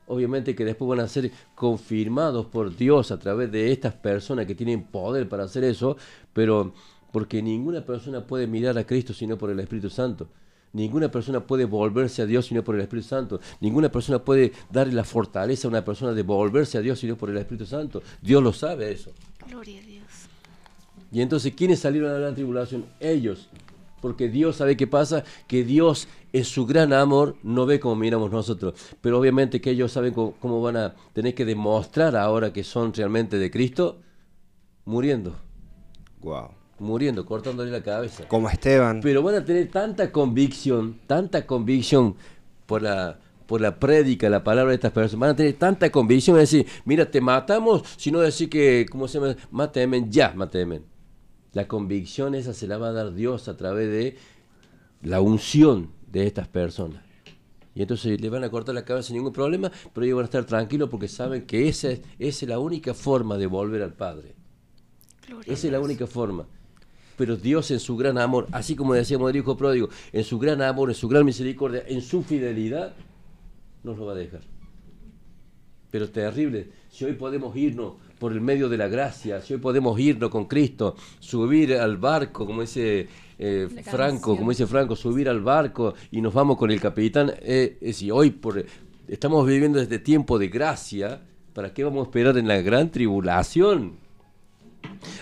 obviamente 0.07 0.55
que 0.55 0.65
después 0.65 0.89
van 0.89 0.99
a 0.99 1.07
ser 1.07 1.31
confirmados 1.55 2.47
por 2.47 2.75
Dios 2.75 3.11
a 3.11 3.19
través 3.19 3.51
de 3.51 3.71
estas 3.71 3.93
personas 3.93 4.45
que 4.45 4.55
tienen 4.55 4.83
poder 4.83 5.29
para 5.29 5.43
hacer 5.45 5.63
eso, 5.63 5.95
pero 6.33 6.73
porque 7.11 7.41
ninguna 7.41 7.85
persona 7.85 8.25
puede 8.25 8.47
mirar 8.47 8.77
a 8.77 8.85
Cristo 8.85 9.13
sino 9.13 9.37
por 9.37 9.49
el 9.49 9.59
Espíritu 9.59 9.89
Santo. 9.89 10.27
Ninguna 10.73 11.09
persona 11.09 11.39
puede 11.39 11.65
volverse 11.65 12.21
a 12.21 12.25
Dios 12.25 12.47
sino 12.47 12.63
por 12.63 12.75
el 12.75 12.81
Espíritu 12.81 13.07
Santo. 13.07 13.39
Ninguna 13.61 13.89
persona 13.89 14.19
puede 14.19 14.51
darle 14.71 14.93
la 14.93 15.03
fortaleza 15.03 15.67
a 15.67 15.69
una 15.69 15.85
persona 15.85 16.13
de 16.13 16.23
volverse 16.23 16.77
a 16.77 16.81
Dios 16.81 16.99
sino 16.99 17.15
por 17.15 17.29
el 17.29 17.37
Espíritu 17.37 17.65
Santo. 17.65 18.01
Dios 18.21 18.41
lo 18.43 18.53
sabe 18.53 18.91
eso. 18.91 19.11
Gloria 19.47 19.79
a 19.79 19.85
Dios. 19.85 20.05
Y 21.11 21.21
entonces, 21.21 21.53
¿quiénes 21.53 21.79
salieron 21.79 22.09
a 22.09 22.13
la 22.13 22.19
gran 22.19 22.35
tribulación? 22.35 22.85
Ellos. 22.99 23.49
Porque 24.01 24.27
Dios 24.27 24.57
sabe 24.57 24.75
qué 24.75 24.87
pasa, 24.87 25.23
que 25.47 25.63
Dios 25.63 26.07
en 26.33 26.43
su 26.43 26.65
gran 26.65 26.91
amor 26.91 27.37
no 27.43 27.65
ve 27.65 27.79
como 27.79 27.95
miramos 27.95 28.31
nosotros. 28.31 28.73
Pero 28.99 29.19
obviamente 29.19 29.61
que 29.61 29.69
ellos 29.69 29.91
saben 29.91 30.13
cómo, 30.13 30.33
cómo 30.39 30.61
van 30.61 30.75
a 30.75 30.95
tener 31.13 31.35
que 31.35 31.45
demostrar 31.45 32.15
ahora 32.15 32.51
que 32.51 32.63
son 32.63 32.93
realmente 32.93 33.37
de 33.37 33.51
Cristo, 33.51 34.01
muriendo, 34.85 35.35
Wow. 36.23 36.51
Muriendo, 36.79 37.25
cortándole 37.25 37.71
la 37.71 37.83
cabeza. 37.83 38.27
Como 38.27 38.49
Esteban. 38.49 39.01
Pero 39.01 39.23
van 39.23 39.35
a 39.35 39.45
tener 39.45 39.69
tanta 39.69 40.11
convicción, 40.11 40.99
tanta 41.07 41.45
convicción 41.45 42.15
por 42.65 42.81
la, 42.81 43.19
por 43.45 43.61
la 43.61 43.79
prédica, 43.79 44.29
la 44.29 44.43
palabra 44.43 44.71
de 44.71 44.75
estas 44.75 44.91
personas. 44.91 45.19
Van 45.19 45.29
a 45.31 45.35
tener 45.35 45.53
tanta 45.53 45.91
convicción 45.91 46.35
de 46.35 46.41
decir, 46.41 46.67
mira, 46.85 47.09
te 47.09 47.21
matamos, 47.21 47.83
sino 47.97 48.19
decir 48.19 48.49
que, 48.49 48.85
¿cómo 48.89 49.07
se 49.07 49.19
llama? 49.19 49.35
Mátemen, 49.51 50.11
ya, 50.11 50.33
mátemen. 50.35 50.83
La 51.53 51.67
convicción 51.67 52.35
esa 52.35 52.53
se 52.53 52.67
la 52.67 52.77
va 52.77 52.87
a 52.87 52.93
dar 52.93 53.13
Dios 53.13 53.47
a 53.47 53.55
través 53.55 53.89
de 53.89 54.17
la 55.01 55.21
unción 55.21 55.91
de 56.11 56.25
estas 56.25 56.47
personas. 56.47 57.03
Y 57.75 57.81
entonces 57.81 58.19
le 58.21 58.29
van 58.29 58.43
a 58.43 58.49
cortar 58.49 58.75
la 58.75 58.85
cabeza 58.85 59.07
sin 59.07 59.17
ningún 59.17 59.33
problema, 59.33 59.71
pero 59.93 60.05
ellos 60.05 60.15
van 60.17 60.23
a 60.23 60.25
estar 60.25 60.45
tranquilos 60.45 60.89
porque 60.89 61.07
saben 61.07 61.45
que 61.45 61.67
esa 61.67 61.89
es, 61.89 62.01
esa 62.19 62.45
es 62.45 62.49
la 62.49 62.59
única 62.59 62.93
forma 62.93 63.37
de 63.37 63.47
volver 63.47 63.81
al 63.81 63.93
Padre. 63.93 64.35
Gloria 65.27 65.51
a 65.51 65.53
Esa 65.53 65.67
es 65.67 65.73
la 65.73 65.79
única 65.79 66.05
forma. 66.05 66.45
Pero 67.17 67.37
Dios 67.37 67.71
en 67.71 67.79
su 67.79 67.95
gran 67.95 68.17
amor, 68.17 68.47
así 68.51 68.75
como 68.75 68.93
decíamos 68.93 69.27
del 69.27 69.41
Hijo 69.41 69.55
Pródigo, 69.57 69.89
en 70.11 70.23
su 70.23 70.39
gran 70.39 70.61
amor, 70.61 70.89
en 70.89 70.95
su 70.95 71.07
gran 71.07 71.25
misericordia, 71.25 71.83
en 71.87 72.01
su 72.01 72.23
fidelidad, 72.23 72.93
nos 73.83 73.97
lo 73.97 74.05
va 74.05 74.13
a 74.13 74.15
dejar. 74.15 74.41
Pero 75.91 76.09
terrible, 76.09 76.69
si 76.89 77.05
hoy 77.05 77.13
podemos 77.13 77.55
irnos 77.55 77.93
por 78.17 78.31
el 78.31 78.41
medio 78.41 78.67
de 78.67 78.77
la 78.77 78.87
gracia, 78.87 79.41
si 79.41 79.53
hoy 79.53 79.59
podemos 79.59 79.99
irnos 79.99 80.31
con 80.31 80.45
Cristo, 80.45 80.95
subir 81.19 81.75
al 81.75 81.97
barco, 81.97 82.47
como 82.47 82.61
dice 82.61 83.07
eh, 83.37 83.67
Franco, 83.83 84.35
como 84.35 84.49
dice 84.49 84.65
Franco, 84.65 84.95
subir 84.95 85.29
al 85.29 85.41
barco 85.41 85.93
y 86.09 86.21
nos 86.21 86.33
vamos 86.33 86.57
con 86.57 86.71
el 86.71 86.79
capitán, 86.79 87.31
eh, 87.41 87.77
es 87.81 87.87
decir, 87.87 88.11
hoy 88.11 88.31
por, 88.31 88.65
estamos 89.07 89.45
viviendo 89.45 89.79
este 89.79 89.99
tiempo 89.99 90.39
de 90.39 90.47
gracia, 90.47 91.21
¿para 91.53 91.73
qué 91.73 91.83
vamos 91.83 92.05
a 92.05 92.09
esperar 92.09 92.37
en 92.37 92.47
la 92.47 92.61
gran 92.61 92.89
tribulación? 92.89 94.02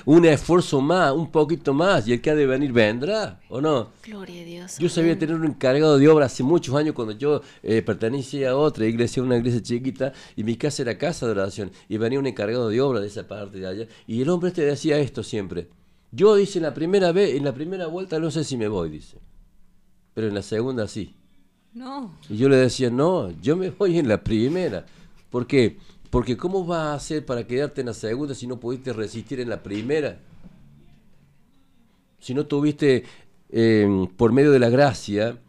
Un 0.06 0.26
esfuerzo 0.26 0.82
más, 0.82 1.13
un 1.13 1.32
poquito 1.32 1.74
más, 1.74 2.08
y 2.08 2.13
el 2.13 2.21
que 2.21 2.32
ha 2.32 2.36
de 2.36 2.45
venir 2.45 2.71
vendrá, 2.71 3.39
¿o 3.50 3.62
no? 3.62 3.89
Gloria 4.04 4.41
a 4.41 4.45
Dios. 4.45 4.78
Yo 4.78 4.89
sabía 4.89 5.17
tener 5.17 5.36
un 5.36 5.45
encargado 5.45 5.97
de 5.97 6.08
obra 6.08 6.26
hace 6.26 6.43
muchos 6.43 6.76
años 6.76 6.95
cuando 6.95 7.13
yo 7.13 7.41
eh, 7.63 7.82
pertenecía 7.82 8.52
a 8.52 8.58
otra 8.58 8.86
iglesia, 8.86 9.24
una 9.24 9.38
iglesia 9.38 9.62
chiquita, 9.62 10.13
y 10.36 10.43
mi 10.43 10.56
casa 10.56 10.82
era 10.82 10.97
casa 10.97 11.26
de 11.26 11.34
oración, 11.34 11.71
y 11.88 11.97
venía 11.97 12.19
un 12.19 12.28
encargado 12.28 12.69
de 12.69 12.82
obra 12.82 13.00
de 13.00 13.08
esa 13.08 13.28
parte 13.28 13.60
de 13.60 13.67
allá, 13.67 13.88
y 14.08 14.21
el 14.21 14.30
hombre 14.30 14.50
este 14.50 14.65
decía 14.65 14.97
esto 14.97 15.24
siempre. 15.24 15.69
Yo 16.12 16.36
dice 16.36 16.60
en 16.60 16.63
la 16.63 16.74
primera 16.74 17.12
vez, 17.12 17.36
en 17.36 17.45
la 17.45 17.54
primera 17.54 17.88
vuelta 17.88 18.19
no 18.19 18.32
sé 18.32 18.43
si 18.43 18.58
me 18.58 18.67
voy, 18.67 18.89
dice, 18.89 19.17
pero 20.13 20.28
en 20.28 20.36
la 20.36 20.41
segunda 20.41 20.88
sí. 20.88 21.15
No. 21.74 22.17
Y 22.30 22.36
yo 22.36 22.50
le 22.50 22.58
decía, 22.58 22.89
no, 22.89 23.32
yo 23.41 23.56
me 23.56 23.69
voy 23.69 23.97
en 23.97 24.10
la 24.10 24.21
primera. 24.21 24.86
¿Por 25.30 25.47
qué? 25.47 25.78
Porque 26.12 26.38
¿cómo 26.38 26.65
vas 26.65 26.80
a 26.80 26.93
hacer 26.93 27.26
para 27.26 27.47
quedarte 27.47 27.82
en 27.82 27.88
la 27.88 27.93
segunda 27.93 28.36
si 28.36 28.45
no 28.45 28.60
pudiste 28.60 28.93
resistir 28.93 29.39
en 29.39 29.50
la 29.50 29.63
primera? 29.63 30.19
Si 32.19 32.34
no 32.34 32.45
tuviste 32.45 33.06
eh, 33.50 34.08
por 34.17 34.34
medio 34.34 34.52
de 34.52 34.60
la 34.60 34.69
gracia, 34.69 35.39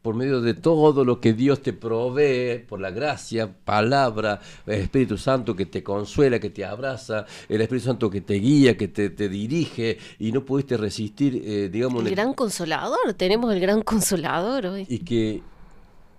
por 0.00 0.14
medio 0.14 0.40
de 0.40 0.54
todo 0.54 1.04
lo 1.04 1.20
que 1.20 1.32
Dios 1.34 1.60
te 1.60 1.72
provee, 1.72 2.64
por 2.66 2.80
la 2.80 2.92
gracia, 2.92 3.52
palabra, 3.52 4.40
el 4.64 4.82
Espíritu 4.82 5.18
Santo 5.18 5.56
que 5.56 5.66
te 5.66 5.82
consuela, 5.82 6.38
que 6.38 6.50
te 6.50 6.64
abraza, 6.64 7.26
el 7.48 7.60
Espíritu 7.60 7.86
Santo 7.86 8.08
que 8.08 8.20
te 8.20 8.34
guía, 8.34 8.76
que 8.76 8.86
te, 8.86 9.28
dirige, 9.28 9.98
y 10.20 10.30
no 10.30 10.44
pudiste 10.44 10.76
resistir, 10.76 11.42
eh, 11.44 11.68
digamos... 11.68 12.06
El 12.06 12.12
gran 12.12 12.32
consolador, 12.32 13.12
tenemos 13.14 13.52
el 13.52 13.60
gran 13.60 13.82
consolador 13.82 14.66
hoy. 14.66 14.86
Y 14.88 15.00
que 15.00 15.42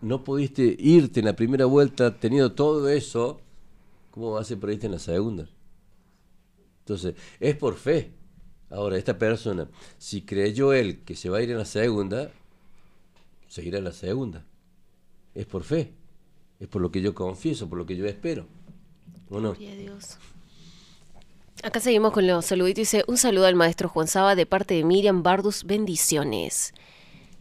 no 0.02 0.24
pudiste 0.26 0.76
irte 0.78 1.22
en 1.22 1.28
la 1.28 1.36
primera 1.38 1.66
vuelta 1.66 2.20
teniendo 2.20 2.52
todo 2.52 2.88
eso, 2.90 3.40
¿cómo 4.12 4.32
vas 4.32 4.42
a 4.42 4.56
ser 4.56 4.70
irte 4.70 4.86
en 4.86 4.92
la 4.92 5.00
segunda? 5.00 5.50
Entonces, 6.80 7.16
es 7.40 7.56
por 7.56 7.76
fe. 7.76 8.12
Ahora, 8.70 8.98
esta 8.98 9.18
persona, 9.18 9.68
si 9.98 10.22
creyó 10.22 10.74
él 10.74 11.04
que 11.04 11.16
se 11.16 11.30
va 11.30 11.40
a 11.40 11.42
ir 11.42 11.52
en 11.52 11.58
la 11.58 11.66
segunda, 11.66 12.32
seguirá 13.48 13.80
en 13.80 13.84
la 13.84 13.92
segunda. 13.92 14.46
Es 15.36 15.46
por 15.46 15.64
fe. 15.64 15.94
Es 16.60 16.68
por 16.68 16.82
lo 16.82 16.92
que 16.92 17.02
yo 17.02 17.14
confieso, 17.14 17.68
por 17.68 17.78
lo 17.78 17.86
que 17.86 17.98
yo 17.98 18.06
espero. 18.06 18.46
¿O 19.30 19.40
no? 19.40 19.54
Dios. 19.54 20.18
Acá 21.64 21.80
seguimos 21.80 22.12
con 22.12 22.28
los 22.28 22.46
saluditos. 22.46 22.82
Dice, 22.82 23.04
un 23.08 23.18
saludo 23.18 23.46
al 23.46 23.56
maestro 23.56 23.90
Juan 23.90 24.08
Saba 24.08 24.36
de 24.36 24.46
parte 24.46 24.74
de 24.74 24.84
Miriam 24.84 25.22
Bardus. 25.24 25.64
Bendiciones. 25.64 26.74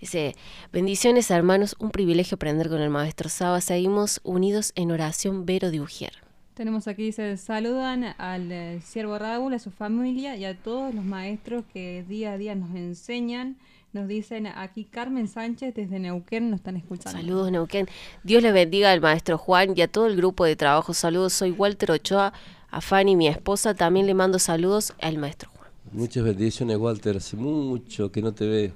Dice, 0.01 0.35
bendiciones 0.73 1.31
hermanos, 1.31 1.77
un 1.79 1.91
privilegio 1.91 2.37
aprender 2.37 2.69
con 2.69 2.81
el 2.81 2.91
maestro 2.91 3.29
Saba. 3.29 3.61
Seguimos 3.61 4.21
unidos 4.25 4.73
en 4.75 4.91
oración 4.91 5.47
Vero 5.47 5.71
de 5.71 5.81
Ujier. 5.81 6.30
Tenemos 6.55 6.89
aquí, 6.89 7.05
dice, 7.05 7.37
saludan 7.37 8.05
al 8.19 8.53
eh, 8.53 8.81
siervo 8.85 9.19
Raúl, 9.19 9.55
a 9.55 9.59
su 9.59 9.71
familia 9.71 10.37
y 10.37 10.45
a 10.45 10.57
todos 10.57 10.95
los 10.95 11.05
maestros 11.05 11.65
que 11.73 12.05
día 12.07 12.33
a 12.33 12.39
día 12.39 12.55
nos 12.55 12.75
enseñan 12.75 13.57
nos 13.93 14.07
dicen 14.07 14.47
aquí 14.47 14.85
Carmen 14.85 15.27
Sánchez 15.27 15.75
desde 15.75 15.99
Neuquén, 15.99 16.51
nos 16.51 16.61
están 16.61 16.77
escuchando. 16.77 17.19
Saludos 17.19 17.51
Neuquén. 17.51 17.89
Dios 18.23 18.41
le 18.43 18.53
bendiga 18.53 18.93
al 18.93 19.01
maestro 19.01 19.37
Juan 19.37 19.73
y 19.77 19.83
a 19.83 19.89
todo 19.89 20.07
el 20.07 20.17
grupo 20.17 20.45
de 20.45 20.55
trabajo. 20.55 20.95
Saludos, 20.95 21.33
soy 21.33 21.51
Walter 21.51 21.91
Ochoa, 21.91 22.33
a 22.71 22.81
Fanny, 22.81 23.17
mi 23.17 23.27
esposa. 23.27 23.75
También 23.75 24.07
le 24.07 24.15
mando 24.15 24.39
saludos 24.39 24.95
al 25.01 25.19
maestro 25.19 25.51
Juan. 25.57 25.71
Muchas 25.93 26.23
bendiciones 26.23 26.77
Walter, 26.77 27.17
hace 27.17 27.37
mucho 27.37 28.13
que 28.13 28.23
no 28.23 28.33
te 28.33 28.47
veo. 28.47 28.73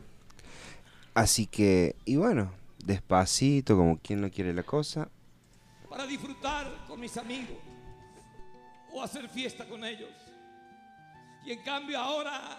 Así 1.14 1.46
que, 1.46 1.94
y 2.04 2.16
bueno, 2.16 2.50
despacito, 2.84 3.76
como 3.76 3.98
quien 3.98 4.20
no 4.20 4.30
quiere 4.30 4.52
la 4.52 4.64
cosa. 4.64 5.08
Para 5.94 6.08
disfrutar 6.08 6.66
con 6.88 6.98
mis 6.98 7.16
amigos 7.16 7.56
o 8.90 9.00
hacer 9.00 9.28
fiesta 9.28 9.64
con 9.64 9.84
ellos. 9.84 10.10
Y 11.44 11.52
en 11.52 11.62
cambio 11.62 12.00
ahora 12.00 12.56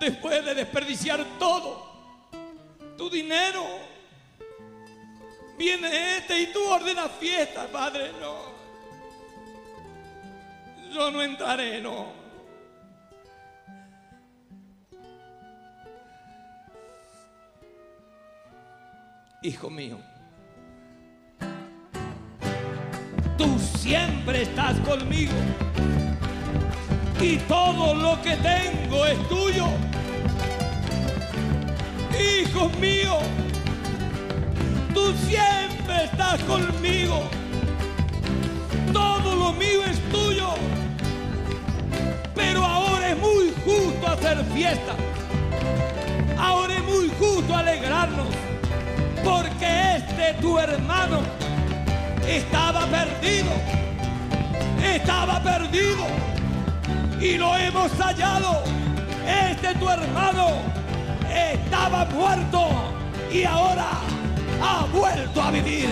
después 0.00 0.44
de 0.44 0.52
desperdiciar 0.52 1.24
todo 1.38 2.26
tu 2.98 3.08
dinero. 3.08 3.64
Viene 5.56 6.16
este 6.16 6.42
y 6.42 6.46
tú 6.52 6.60
ordenas 6.64 7.12
fiesta, 7.20 7.68
Padre. 7.68 8.10
No. 8.20 8.34
Yo 10.92 11.08
no 11.12 11.22
entraré, 11.22 11.80
no. 11.80 12.12
Hijo 19.40 19.70
mío, 19.70 20.00
tú 23.36 23.58
siempre 23.58 24.42
estás 24.42 24.78
conmigo 24.80 25.32
y 27.20 27.36
todo 27.48 27.94
lo 27.94 28.20
que 28.22 28.36
tengo 28.36 29.06
es 29.06 29.28
tuyo. 29.28 29.66
Hijo 32.12 32.68
mío, 32.80 33.18
tú 34.92 35.12
siempre 35.26 36.04
estás 36.04 36.40
conmigo. 36.42 37.22
Todo 38.92 39.36
lo 39.36 39.52
mío 39.54 39.84
es 39.90 39.98
tuyo. 40.10 40.50
Pero 42.34 42.62
ahora 42.64 43.10
es 43.10 43.18
muy 43.18 43.52
justo 43.64 44.06
hacer 44.06 44.44
fiesta. 44.52 44.94
Ahora 46.38 46.74
es 46.74 46.84
muy 46.84 47.10
justo 47.18 47.56
alegrarnos. 47.56 48.28
Porque 49.24 49.96
este 49.96 50.34
tu 50.42 50.58
hermano 50.58 51.20
estaba 52.28 52.86
perdido. 52.86 53.52
Estaba 54.82 55.42
perdido 55.42 56.06
y 57.20 57.38
lo 57.38 57.56
hemos 57.56 57.90
hallado. 57.98 58.62
Este 59.26 59.74
tu 59.74 59.88
hermano 59.88 60.48
estaba 61.30 62.04
muerto 62.06 62.68
y 63.32 63.44
ahora 63.44 63.88
ha 64.62 64.86
vuelto 64.92 65.42
a 65.42 65.50
vivir. 65.50 65.88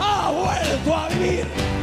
Ha 0.00 0.30
vuelto 0.30 0.96
a 0.96 1.08
vivir. 1.08 1.79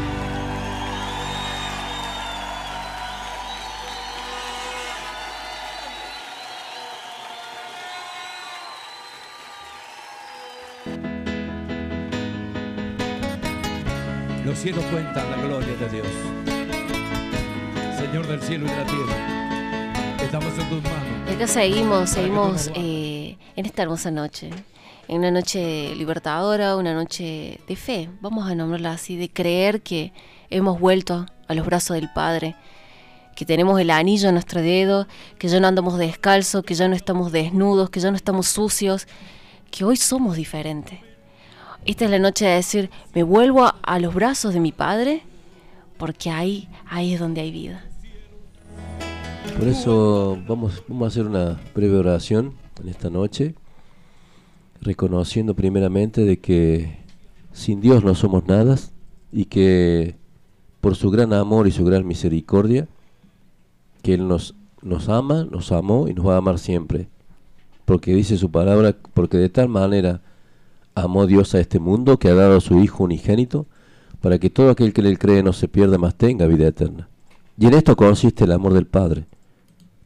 Los 14.48 14.60
cielos 14.60 14.86
cuentan 14.86 15.30
la 15.30 15.36
gloria 15.46 15.76
de 15.76 15.90
Dios. 15.90 16.08
Señor 17.98 18.26
del 18.28 18.42
cielo 18.42 18.66
y 18.66 18.70
de 18.70 18.76
la 18.78 18.86
tierra. 18.86 20.16
Estamos 20.24 20.58
en 20.58 20.70
tus 20.70 20.84
manos. 20.84 21.36
Acá 21.36 21.48
seguimos, 21.48 22.10
seguimos 22.12 22.72
eh, 22.74 23.38
en 23.58 23.66
esta 23.66 23.84
hermosa 23.84 24.10
noche. 24.10 24.52
En 25.10 25.18
una 25.18 25.32
noche 25.32 25.94
libertadora, 25.96 26.78
una 26.78 26.94
noche 26.94 27.60
de 27.68 27.76
fe, 27.76 28.10
vamos 28.22 28.50
a 28.50 28.56
nombrarla 28.56 28.94
así, 28.94 29.18
de 29.18 29.30
creer 29.30 29.82
que 29.82 30.14
hemos 30.50 30.80
vuelto 30.80 31.26
a 31.50 31.54
los 31.54 31.66
brazos 31.66 31.96
del 31.96 32.10
Padre, 32.14 32.56
que 33.36 33.44
tenemos 33.44 33.78
el 33.82 33.90
anillo 33.90 34.30
en 34.30 34.36
nuestro 34.36 34.62
dedo, 34.62 35.08
que 35.40 35.50
ya 35.50 35.60
no 35.60 35.68
andamos 35.68 35.98
descalzos, 35.98 36.64
que 36.64 36.74
ya 36.74 36.88
no 36.88 36.96
estamos 36.96 37.34
desnudos, 37.34 37.90
que 37.90 38.00
ya 38.00 38.12
no 38.12 38.16
estamos 38.16 38.48
sucios, 38.48 39.10
que 39.72 39.84
hoy 39.84 39.98
somos 39.98 40.38
diferentes. 40.38 41.00
Esta 41.88 42.04
es 42.04 42.12
la 42.12 42.20
noche 42.20 42.44
de 42.44 42.56
decir, 42.56 42.90
me 43.16 43.24
vuelvo 43.24 43.66
a, 43.82 44.00
los 44.00 44.14
brazos 44.14 44.54
de 44.54 44.60
mi 44.60 44.74
Padre, 44.74 45.22
porque 45.98 46.30
ahí, 46.30 46.68
ahí 46.86 47.14
es 47.14 47.20
donde 47.22 47.40
hay 47.40 47.50
vida. 47.50 47.82
Por 49.58 49.70
eso 49.70 50.38
vamos, 50.50 50.84
vamos 50.90 51.06
a 51.06 51.08
hacer 51.08 51.26
una 51.26 51.58
breve 51.74 51.96
oración 51.96 52.52
en 52.84 52.90
esta 52.90 53.10
noche, 53.10 53.56
reconociendo 54.82 55.56
primeramente 55.56 56.26
de 56.26 56.40
que 56.40 57.00
sin 57.54 57.80
Dios 57.80 58.04
no 58.04 58.16
somos 58.16 58.46
nada 58.46 58.76
y 59.32 59.46
que 59.46 60.18
por 60.82 60.98
su 60.98 61.10
gran 61.10 61.32
amor 61.32 61.70
y 61.70 61.72
su 61.72 61.86
gran 61.86 62.06
misericordia, 62.06 62.90
que 64.02 64.16
Él 64.16 64.28
nos, 64.28 64.56
nos 64.82 65.08
ama, 65.08 65.48
nos 65.50 65.72
amó 65.72 66.10
y 66.10 66.14
nos 66.14 66.28
va 66.28 66.34
a 66.34 66.40
amar 66.40 66.60
siempre. 66.60 67.08
Porque 67.86 68.14
dice 68.14 68.36
su 68.36 68.52
palabra, 68.52 68.94
porque 69.14 69.38
de 69.38 69.48
tal 69.48 69.70
manera 69.70 70.22
amó 71.04 71.26
Dios 71.26 71.56
a 71.56 71.60
este 71.60 71.80
mundo 71.80 72.18
que 72.20 72.30
ha 72.30 72.36
dado 72.36 72.58
a 72.58 72.62
su 72.62 72.80
Hijo 72.80 73.04
unigénito, 73.04 73.66
para 74.22 74.40
que 74.40 74.50
todo 74.50 74.72
aquel 74.72 74.94
que 74.94 75.02
le 75.02 75.18
cree 75.18 75.44
no 75.44 75.54
se 75.54 75.68
pierda, 75.68 75.98
más 75.98 76.16
tenga 76.16 76.48
vida 76.48 76.68
eterna. 76.68 77.10
Y 77.58 77.68
en 77.68 77.74
esto 77.74 77.96
consiste 77.96 78.44
el 78.44 78.52
amor 78.52 78.74
del 78.74 78.88
Padre 78.88 79.28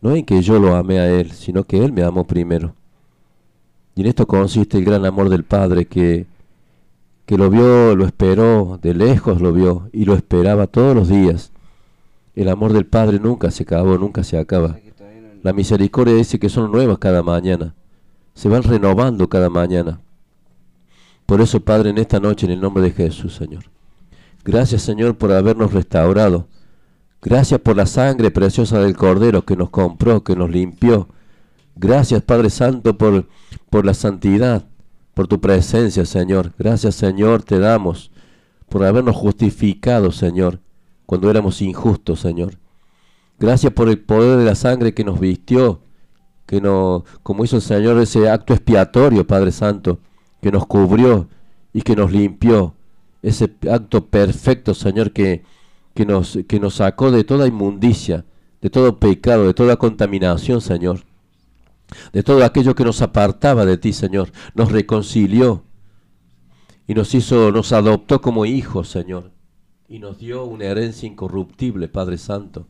no 0.02 0.16
en 0.16 0.26
que 0.26 0.42
yo 0.42 0.60
lo 0.60 0.76
amé 0.76 1.00
a 1.00 1.10
Él, 1.10 1.32
sino 1.32 1.64
que 1.64 1.84
Él 1.84 1.94
me 1.94 2.04
amó 2.04 2.26
primero. 2.26 2.74
Y 3.96 4.02
en 4.02 4.08
esto 4.08 4.26
consiste 4.26 4.78
el 4.78 4.86
gran 4.86 5.06
amor 5.06 5.30
del 5.30 5.44
Padre 5.44 5.86
que, 5.86 6.26
que 7.26 7.38
lo 7.38 7.50
vio, 7.50 7.96
lo 7.96 8.06
esperó, 8.06 8.80
de 8.82 8.94
lejos 8.94 9.42
lo 9.42 9.54
vio 9.54 9.90
y 9.94 10.06
lo 10.06 10.16
esperaba 10.16 10.68
todos 10.68 10.96
los 10.96 11.08
días. 11.08 11.52
El 12.36 12.50
amor 12.50 12.74
del 12.74 12.86
Padre 12.86 13.20
nunca 13.20 13.52
se 13.52 13.64
acabó, 13.64 13.98
nunca 13.98 14.24
se 14.24 14.38
acaba. 14.38 14.78
La 15.44 15.54
misericordia 15.54 16.16
dice 16.16 16.40
que 16.40 16.50
son 16.50 16.72
nuevas 16.72 16.98
cada 16.98 17.22
mañana, 17.22 17.76
se 18.34 18.50
van 18.50 18.64
renovando 18.64 19.30
cada 19.30 19.50
mañana. 19.50 20.00
Por 21.32 21.40
eso, 21.40 21.62
Padre, 21.62 21.92
en 21.92 21.98
esta 21.98 22.20
noche, 22.20 22.46
en 22.46 22.52
el 22.52 22.60
nombre 22.60 22.84
de 22.84 22.92
Jesús, 22.92 23.36
Señor. 23.36 23.64
Gracias, 24.44 24.82
Señor, 24.82 25.18
por 25.18 25.32
habernos 25.32 25.72
restaurado 25.72 26.50
Gracias 27.22 27.62
por 27.62 27.78
la 27.78 27.86
sangre 27.86 28.32
preciosa 28.32 28.82
del 28.82 28.98
Cordero 28.98 29.46
que 29.46 29.56
nos 29.56 29.70
compró, 29.70 30.26
que 30.26 30.36
nos 30.36 30.50
limpió. 30.50 31.08
Gracias, 31.78 32.22
Padre 32.22 32.50
Santo, 32.50 32.98
por, 32.98 33.30
por 33.70 33.86
la 33.86 33.94
santidad, 33.94 34.66
por 35.14 35.30
tu 35.30 35.40
presencia, 35.40 36.04
Señor. 36.06 36.52
Gracias, 36.60 36.96
Señor, 36.96 37.44
te 37.44 37.60
damos 37.60 38.12
por 38.68 38.84
habernos 38.84 39.16
justificado, 39.16 40.12
Señor, 40.12 40.60
cuando 41.06 41.32
éramos 41.32 41.62
injustos, 41.62 42.20
Señor. 42.20 42.56
Gracias 43.40 43.72
por 43.72 43.88
el 43.88 44.00
poder 44.00 44.38
de 44.38 44.44
la 44.44 44.56
sangre 44.56 44.94
que 44.94 45.06
nos 45.06 45.18
vistió, 45.18 45.80
que 46.46 46.60
nos, 46.60 47.04
como 47.24 47.46
hizo 47.46 47.56
el 47.56 47.62
Señor 47.62 47.98
ese 48.02 48.30
acto 48.30 48.54
expiatorio, 48.54 49.26
Padre 49.26 49.54
Santo, 49.54 50.00
que 50.42 50.52
nos 50.52 50.66
cubrió 50.66 51.28
y 51.74 51.82
que 51.82 51.96
nos 51.96 52.12
limpió 52.12 52.74
ese 53.22 53.54
acto 53.70 54.08
perfecto, 54.08 54.74
Señor, 54.74 55.12
que, 55.12 55.44
que, 55.94 56.06
nos, 56.06 56.40
que 56.48 56.60
nos 56.60 56.76
sacó 56.76 57.12
de 57.12 57.24
toda 57.24 57.48
inmundicia, 57.48 58.26
de 58.62 58.70
todo 58.70 59.00
pecado, 59.00 59.48
de 59.48 59.54
toda 59.54 59.78
contaminación, 59.78 60.62
Señor. 60.62 61.02
De 62.14 62.24
todo 62.24 62.44
aquello 62.44 62.74
que 62.74 62.86
nos 62.86 63.02
apartaba 63.02 63.66
de 63.66 63.78
ti, 63.78 63.94
Señor. 63.94 64.32
Nos 64.56 64.72
reconcilió 64.72 65.64
y 66.88 66.94
nos 66.94 67.14
hizo, 67.14 67.52
nos 67.52 67.74
adoptó 67.74 68.22
como 68.22 68.46
hijos, 68.46 68.90
Señor. 68.90 69.32
Y 69.88 70.00
nos 70.00 70.18
dio 70.18 70.46
una 70.46 70.66
herencia 70.66 71.08
incorruptible, 71.08 71.90
Padre 71.90 72.18
Santo. 72.18 72.68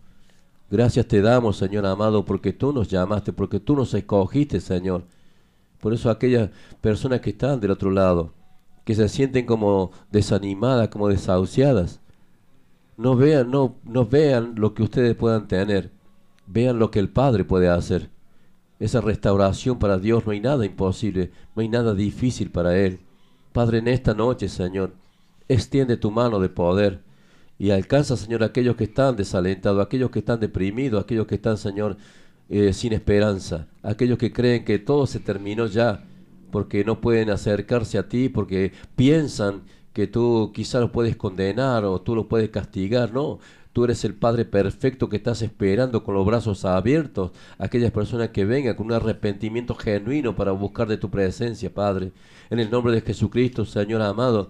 Gracias 0.72 1.08
te 1.08 1.22
damos, 1.22 1.58
Señor 1.58 1.86
amado, 1.86 2.26
porque 2.26 2.54
tú 2.54 2.74
nos 2.74 2.88
llamaste, 2.88 3.34
porque 3.34 3.60
tú 3.60 3.76
nos 3.76 3.94
escogiste, 3.94 4.60
Señor. 4.60 5.06
Por 5.82 5.94
eso 5.94 6.10
aquellas 6.10 6.50
personas 6.80 7.22
que 7.22 7.32
están 7.32 7.60
del 7.60 7.72
otro 7.72 7.92
lado, 7.92 8.34
que 8.86 8.96
se 8.96 9.10
sienten 9.10 9.46
como 9.46 9.92
desanimadas, 10.12 10.90
como 10.90 11.08
desahuciadas, 11.08 12.00
no 12.98 13.16
vean, 13.16 13.50
no, 13.50 13.76
no 13.84 14.06
vean 14.06 14.54
lo 14.58 14.74
que 14.74 14.84
ustedes 14.84 15.16
puedan 15.16 15.48
tener, 15.48 15.92
vean 16.48 16.80
lo 16.80 16.92
que 16.92 17.00
el 17.00 17.10
Padre 17.10 17.44
puede 17.44 17.68
hacer. 17.70 18.10
Esa 18.80 19.02
restauración 19.02 19.80
para 19.80 19.98
Dios 19.98 20.26
no 20.26 20.32
hay 20.32 20.40
nada 20.40 20.66
imposible, 20.66 21.32
no 21.56 21.62
hay 21.62 21.70
nada 21.70 21.94
difícil 21.94 22.52
para 22.52 22.78
Él. 22.78 23.00
Padre, 23.54 23.80
en 23.80 23.88
esta 23.88 24.14
noche, 24.14 24.50
Señor, 24.50 24.94
extiende 25.48 25.98
tu 25.98 26.12
mano 26.12 26.40
de 26.40 26.50
poder 26.50 27.02
y 27.58 27.70
alcanza, 27.72 28.18
Señor, 28.18 28.44
aquellos 28.44 28.76
que 28.76 28.86
están 28.86 29.16
desalentados, 29.16 29.86
aquellos 29.86 30.10
que 30.10 30.20
están 30.20 30.40
deprimidos, 30.40 31.04
aquellos 31.04 31.28
que 31.28 31.36
están, 31.36 31.58
Señor, 31.58 31.98
eh, 32.50 32.74
sin 32.74 32.94
esperanza, 32.94 33.68
aquellos 33.84 34.18
que 34.18 34.34
creen 34.34 34.66
que 34.66 34.80
todo 34.80 35.08
se 35.08 35.20
terminó 35.20 35.68
ya, 35.68 36.04
porque 36.52 36.84
no 36.84 37.02
pueden 37.02 37.30
acercarse 37.30 37.98
a 37.98 38.10
ti, 38.10 38.30
porque 38.30 38.74
piensan 38.96 39.64
que 39.94 40.08
tú 40.08 40.52
quizás 40.54 40.82
los 40.82 40.92
puedes 40.92 41.16
condenar 41.16 41.86
o 41.86 42.02
tú 42.02 42.16
los 42.16 42.28
puedes 42.28 42.50
castigar, 42.50 43.14
no. 43.14 43.40
Tú 43.74 43.86
eres 43.86 44.04
el 44.04 44.16
Padre 44.16 44.44
perfecto 44.44 45.08
que 45.08 45.16
estás 45.16 45.42
esperando 45.42 46.04
con 46.04 46.14
los 46.14 46.26
brazos 46.26 46.66
abiertos 46.66 47.32
aquellas 47.58 47.92
personas 47.92 48.30
que 48.30 48.44
vengan 48.44 48.76
con 48.76 48.88
un 48.88 48.94
arrepentimiento 48.94 49.76
genuino 49.76 50.36
para 50.36 50.52
buscar 50.52 50.90
de 50.90 50.98
tu 50.98 51.10
presencia, 51.10 51.74
Padre. 51.74 52.12
En 52.50 52.60
el 52.60 52.70
nombre 52.70 52.94
de 52.94 53.00
Jesucristo, 53.00 53.64
Señor 53.64 54.02
amado, 54.02 54.50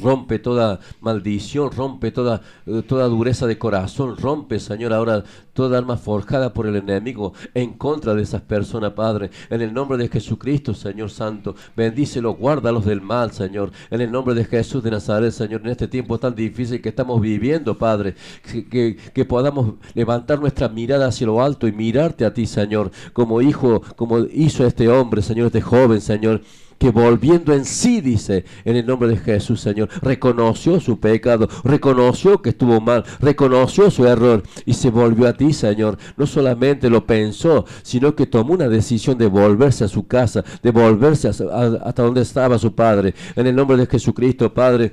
Rompe 0.00 0.38
toda 0.38 0.80
maldición, 1.00 1.70
rompe 1.70 2.10
toda, 2.10 2.42
eh, 2.66 2.82
toda 2.86 3.06
dureza 3.06 3.46
de 3.46 3.58
corazón, 3.58 4.16
rompe, 4.16 4.58
Señor, 4.58 4.92
ahora 4.92 5.24
toda 5.52 5.78
alma 5.78 5.96
forjada 5.96 6.52
por 6.52 6.66
el 6.66 6.76
enemigo 6.76 7.32
en 7.54 7.74
contra 7.74 8.14
de 8.14 8.22
esas 8.22 8.42
personas, 8.42 8.92
Padre. 8.92 9.30
En 9.50 9.62
el 9.62 9.72
nombre 9.72 9.96
de 9.96 10.08
Jesucristo, 10.08 10.74
Señor 10.74 11.10
Santo, 11.10 11.54
bendícelo, 11.76 12.34
guárdalos 12.34 12.84
del 12.84 13.00
mal, 13.00 13.32
Señor. 13.32 13.70
En 13.90 14.00
el 14.00 14.10
nombre 14.10 14.34
de 14.34 14.44
Jesús 14.44 14.82
de 14.82 14.90
Nazaret, 14.90 15.30
Señor, 15.30 15.60
en 15.62 15.68
este 15.68 15.88
tiempo 15.88 16.18
tan 16.18 16.34
difícil 16.34 16.82
que 16.82 16.88
estamos 16.88 17.20
viviendo, 17.20 17.78
Padre, 17.78 18.14
que, 18.42 18.96
que 18.96 19.24
podamos 19.24 19.74
levantar 19.94 20.40
nuestra 20.40 20.68
mirada 20.68 21.06
hacia 21.06 21.26
lo 21.26 21.42
alto 21.42 21.68
y 21.68 21.72
mirarte 21.72 22.24
a 22.24 22.34
ti, 22.34 22.46
Señor, 22.46 22.90
como 23.12 23.40
hijo, 23.40 23.80
como 23.96 24.18
hizo 24.18 24.66
este 24.66 24.88
hombre, 24.88 25.22
Señor, 25.22 25.46
este 25.46 25.60
joven, 25.60 26.00
Señor 26.00 26.42
que 26.84 26.90
volviendo 26.90 27.54
en 27.54 27.64
sí, 27.64 28.02
dice, 28.02 28.44
en 28.62 28.76
el 28.76 28.84
nombre 28.84 29.08
de 29.08 29.16
Jesús, 29.16 29.58
Señor, 29.58 29.88
reconoció 30.02 30.80
su 30.80 31.00
pecado, 31.00 31.48
reconoció 31.62 32.42
que 32.42 32.50
estuvo 32.50 32.78
mal, 32.78 33.04
reconoció 33.20 33.90
su 33.90 34.06
error 34.06 34.42
y 34.66 34.74
se 34.74 34.90
volvió 34.90 35.26
a 35.26 35.32
ti, 35.32 35.54
Señor. 35.54 35.96
No 36.18 36.26
solamente 36.26 36.90
lo 36.90 37.06
pensó, 37.06 37.64
sino 37.82 38.14
que 38.14 38.26
tomó 38.26 38.52
una 38.52 38.68
decisión 38.68 39.16
de 39.16 39.28
volverse 39.28 39.84
a 39.84 39.88
su 39.88 40.06
casa, 40.06 40.44
de 40.62 40.72
volverse 40.72 41.28
hasta 41.28 42.02
donde 42.02 42.20
estaba 42.20 42.58
su 42.58 42.74
Padre. 42.74 43.14
En 43.34 43.46
el 43.46 43.56
nombre 43.56 43.78
de 43.78 43.86
Jesucristo, 43.86 44.52
Padre. 44.52 44.92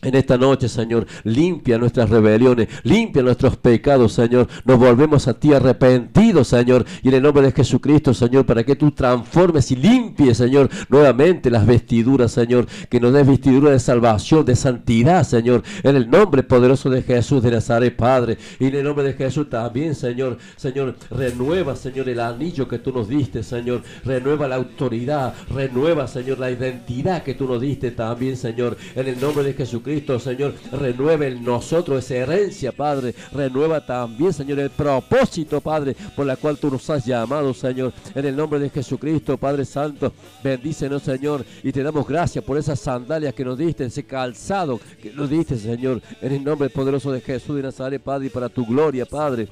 En 0.00 0.14
esta 0.14 0.38
noche, 0.38 0.68
Señor, 0.68 1.08
limpia 1.24 1.76
nuestras 1.76 2.08
rebeliones, 2.08 2.68
limpia 2.84 3.20
nuestros 3.20 3.56
pecados, 3.56 4.12
Señor. 4.12 4.46
Nos 4.64 4.78
volvemos 4.78 5.26
a 5.26 5.34
ti 5.34 5.52
arrepentidos, 5.52 6.46
Señor. 6.46 6.84
Y 7.02 7.08
en 7.08 7.14
el 7.14 7.22
nombre 7.24 7.42
de 7.42 7.50
Jesucristo, 7.50 8.14
Señor, 8.14 8.46
para 8.46 8.62
que 8.62 8.76
tú 8.76 8.92
transformes 8.92 9.72
y 9.72 9.76
limpies, 9.76 10.36
Señor, 10.36 10.70
nuevamente 10.88 11.50
las 11.50 11.66
vestiduras, 11.66 12.30
Señor. 12.30 12.68
Que 12.88 13.00
nos 13.00 13.12
des 13.12 13.26
vestidura 13.26 13.72
de 13.72 13.80
salvación, 13.80 14.44
de 14.44 14.54
santidad, 14.54 15.24
Señor. 15.24 15.64
En 15.82 15.96
el 15.96 16.08
nombre 16.08 16.44
poderoso 16.44 16.88
de 16.90 17.02
Jesús 17.02 17.42
de 17.42 17.50
Nazaret, 17.50 17.96
Padre. 17.96 18.38
Y 18.60 18.66
en 18.66 18.76
el 18.76 18.84
nombre 18.84 19.04
de 19.04 19.14
Jesús 19.14 19.50
también, 19.50 19.96
Señor. 19.96 20.38
Señor, 20.54 20.94
renueva, 21.10 21.74
Señor, 21.74 22.08
el 22.08 22.20
anillo 22.20 22.68
que 22.68 22.78
tú 22.78 22.92
nos 22.92 23.08
diste, 23.08 23.42
Señor. 23.42 23.82
Renueva 24.04 24.46
la 24.46 24.54
autoridad. 24.54 25.34
Renueva, 25.52 26.06
Señor, 26.06 26.38
la 26.38 26.52
identidad 26.52 27.24
que 27.24 27.34
tú 27.34 27.48
nos 27.48 27.60
diste 27.60 27.90
también, 27.90 28.36
Señor. 28.36 28.76
En 28.94 29.08
el 29.08 29.20
nombre 29.20 29.42
de 29.42 29.54
Jesucristo. 29.54 29.87
Cristo, 29.88 30.20
Señor, 30.20 30.52
renueve 30.70 31.28
en 31.28 31.42
nosotros 31.42 32.04
esa 32.04 32.16
herencia, 32.16 32.72
Padre. 32.72 33.14
Renueva 33.32 33.86
también, 33.86 34.34
Señor, 34.34 34.58
el 34.58 34.68
propósito, 34.68 35.62
Padre, 35.62 35.96
por 36.14 36.26
la 36.26 36.36
cual 36.36 36.58
tú 36.58 36.70
nos 36.70 36.90
has 36.90 37.06
llamado, 37.06 37.54
Señor. 37.54 37.94
En 38.14 38.26
el 38.26 38.36
nombre 38.36 38.60
de 38.60 38.68
Jesucristo, 38.68 39.38
Padre 39.38 39.64
Santo, 39.64 40.12
bendícenos, 40.44 41.02
Señor, 41.02 41.42
y 41.62 41.72
te 41.72 41.82
damos 41.82 42.06
gracias 42.06 42.44
por 42.44 42.58
esas 42.58 42.78
sandalias 42.78 43.32
que 43.32 43.46
nos 43.46 43.56
diste, 43.56 43.86
ese 43.86 44.04
calzado 44.04 44.78
que 45.00 45.10
nos 45.10 45.30
diste, 45.30 45.56
Señor. 45.56 46.02
En 46.20 46.32
el 46.32 46.44
nombre 46.44 46.68
poderoso 46.68 47.10
de 47.10 47.22
Jesús 47.22 47.56
de 47.56 47.62
Nazaret, 47.62 48.02
Padre, 48.02 48.26
y 48.26 48.30
para 48.30 48.50
tu 48.50 48.66
gloria, 48.66 49.06
Padre. 49.06 49.48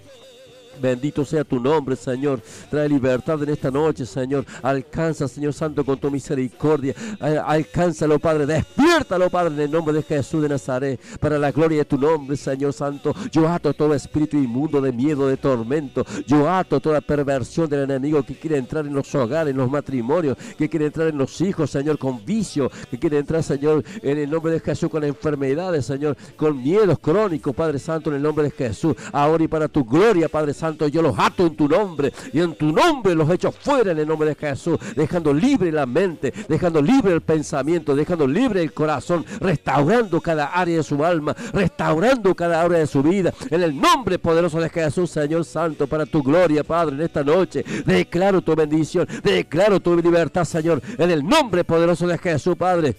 Bendito 0.81 1.25
sea 1.25 1.45
tu 1.45 1.61
nombre, 1.61 1.97
Señor. 1.97 2.41
Trae 2.71 2.89
libertad 2.89 3.43
en 3.43 3.51
esta 3.51 3.71
noche, 3.71 4.07
Señor. 4.07 4.45
Alcanza, 4.63 5.29
Señor 5.29 5.53
Santo, 5.53 5.85
con 5.85 5.99
tu 5.99 6.11
misericordia. 6.11 6.95
Alcánzalo, 7.21 8.19
Padre. 8.19 8.47
Despiértalo, 8.47 9.31
Padre, 9.31 9.55
en 9.55 9.61
el 9.61 9.71
nombre 9.71 9.95
de 9.95 10.03
Jesús 10.03 10.43
de 10.43 10.49
Nazaret. 10.49 11.01
Para 11.19 11.39
la 11.39 11.51
gloria 11.51 11.79
de 11.79 11.85
tu 11.85 11.99
nombre, 11.99 12.37
Señor 12.37 12.73
Santo. 12.73 13.15
Yo 13.33 13.49
ato 13.49 13.73
todo 13.73 13.95
espíritu 13.95 14.37
inmundo 14.37 14.81
de 14.81 14.93
miedo, 14.93 15.29
de 15.29 15.37
tormento. 15.37 16.05
Yo 16.27 16.49
ato 16.49 16.81
toda 16.81 17.01
perversión 17.01 17.69
del 17.69 17.85
enemigo 17.85 18.23
que 18.23 18.39
quiere 18.39 18.59
entrar 18.59 18.87
en 18.87 18.95
los 18.95 19.15
hogares, 19.15 19.53
en 19.53 19.57
los 19.57 19.71
matrimonios, 19.71 20.37
que 20.59 20.69
quiere 20.69 20.87
entrar 20.87 21.09
en 21.09 21.19
los 21.19 21.41
hijos, 21.41 21.71
Señor, 21.71 21.99
con 21.99 22.25
vicio. 22.25 22.71
Que 22.91 22.99
quiere 22.99 23.19
entrar, 23.19 23.43
Señor, 23.43 23.83
en 24.03 24.19
el 24.19 24.31
nombre 24.31 24.53
de 24.53 24.61
Jesús, 24.61 24.91
con 24.91 25.05
enfermedades, 25.05 25.87
Señor, 25.87 26.17
con 26.37 26.63
miedos 26.63 26.99
crónicos, 26.99 27.55
Padre 27.55 27.79
Santo, 27.79 28.11
en 28.11 28.17
el 28.17 28.23
nombre 28.23 28.45
de 28.45 28.51
Jesús. 28.51 28.95
Ahora 29.13 29.45
y 29.45 29.49
para 29.49 29.69
tu 29.69 29.85
gloria, 29.85 30.29
Padre 30.29 30.53
Santo 30.53 30.66
Santo, 30.67 30.89
yo 30.89 31.01
los 31.01 31.17
ato 31.17 31.47
en 31.47 31.55
tu 31.55 31.69
nombre 31.69 32.13
y 32.33 32.41
en 32.41 32.55
tu 32.57 32.73
nombre 32.73 33.15
los 33.15 33.31
echo 33.31 33.53
fuera 33.53 33.93
en 33.93 33.99
el 33.99 34.09
nombre 34.09 34.31
de 34.31 34.35
Jesús, 34.35 34.79
dejando 34.97 35.33
libre 35.33 35.71
la 35.71 35.87
mente, 35.87 36.33
dejando 36.49 36.83
libre 36.83 37.13
el 37.13 37.21
pensamiento, 37.21 37.95
dejando 37.95 38.27
libre 38.27 38.63
el 38.63 38.73
corazón, 38.73 39.25
restaurando 39.39 40.21
cada 40.21 40.47
área 40.47 40.79
de 40.79 40.83
su 40.83 41.05
alma, 41.05 41.37
restaurando 41.53 42.35
cada 42.35 42.63
área 42.63 42.81
de 42.81 42.87
su 42.89 43.01
vida, 43.01 43.33
en 43.49 43.63
el 43.63 43.81
nombre 43.81 44.19
poderoso 44.19 44.59
de 44.61 44.69
Jesús, 44.69 45.11
Señor 45.11 45.45
Santo, 45.45 45.87
para 45.87 46.05
tu 46.05 46.21
gloria, 46.21 46.65
Padre, 46.65 46.97
en 46.97 47.03
esta 47.03 47.23
noche. 47.23 47.65
Declaro 47.85 48.43
tu 48.43 48.57
bendición, 48.57 49.07
declaro 49.23 49.79
tu 49.79 49.97
libertad, 49.97 50.45
Señor, 50.45 50.83
en 50.99 51.11
el 51.13 51.25
nombre 51.25 51.63
poderoso 51.63 52.09
de 52.09 52.19
Jesús, 52.19 52.57
Padre. 52.57 52.97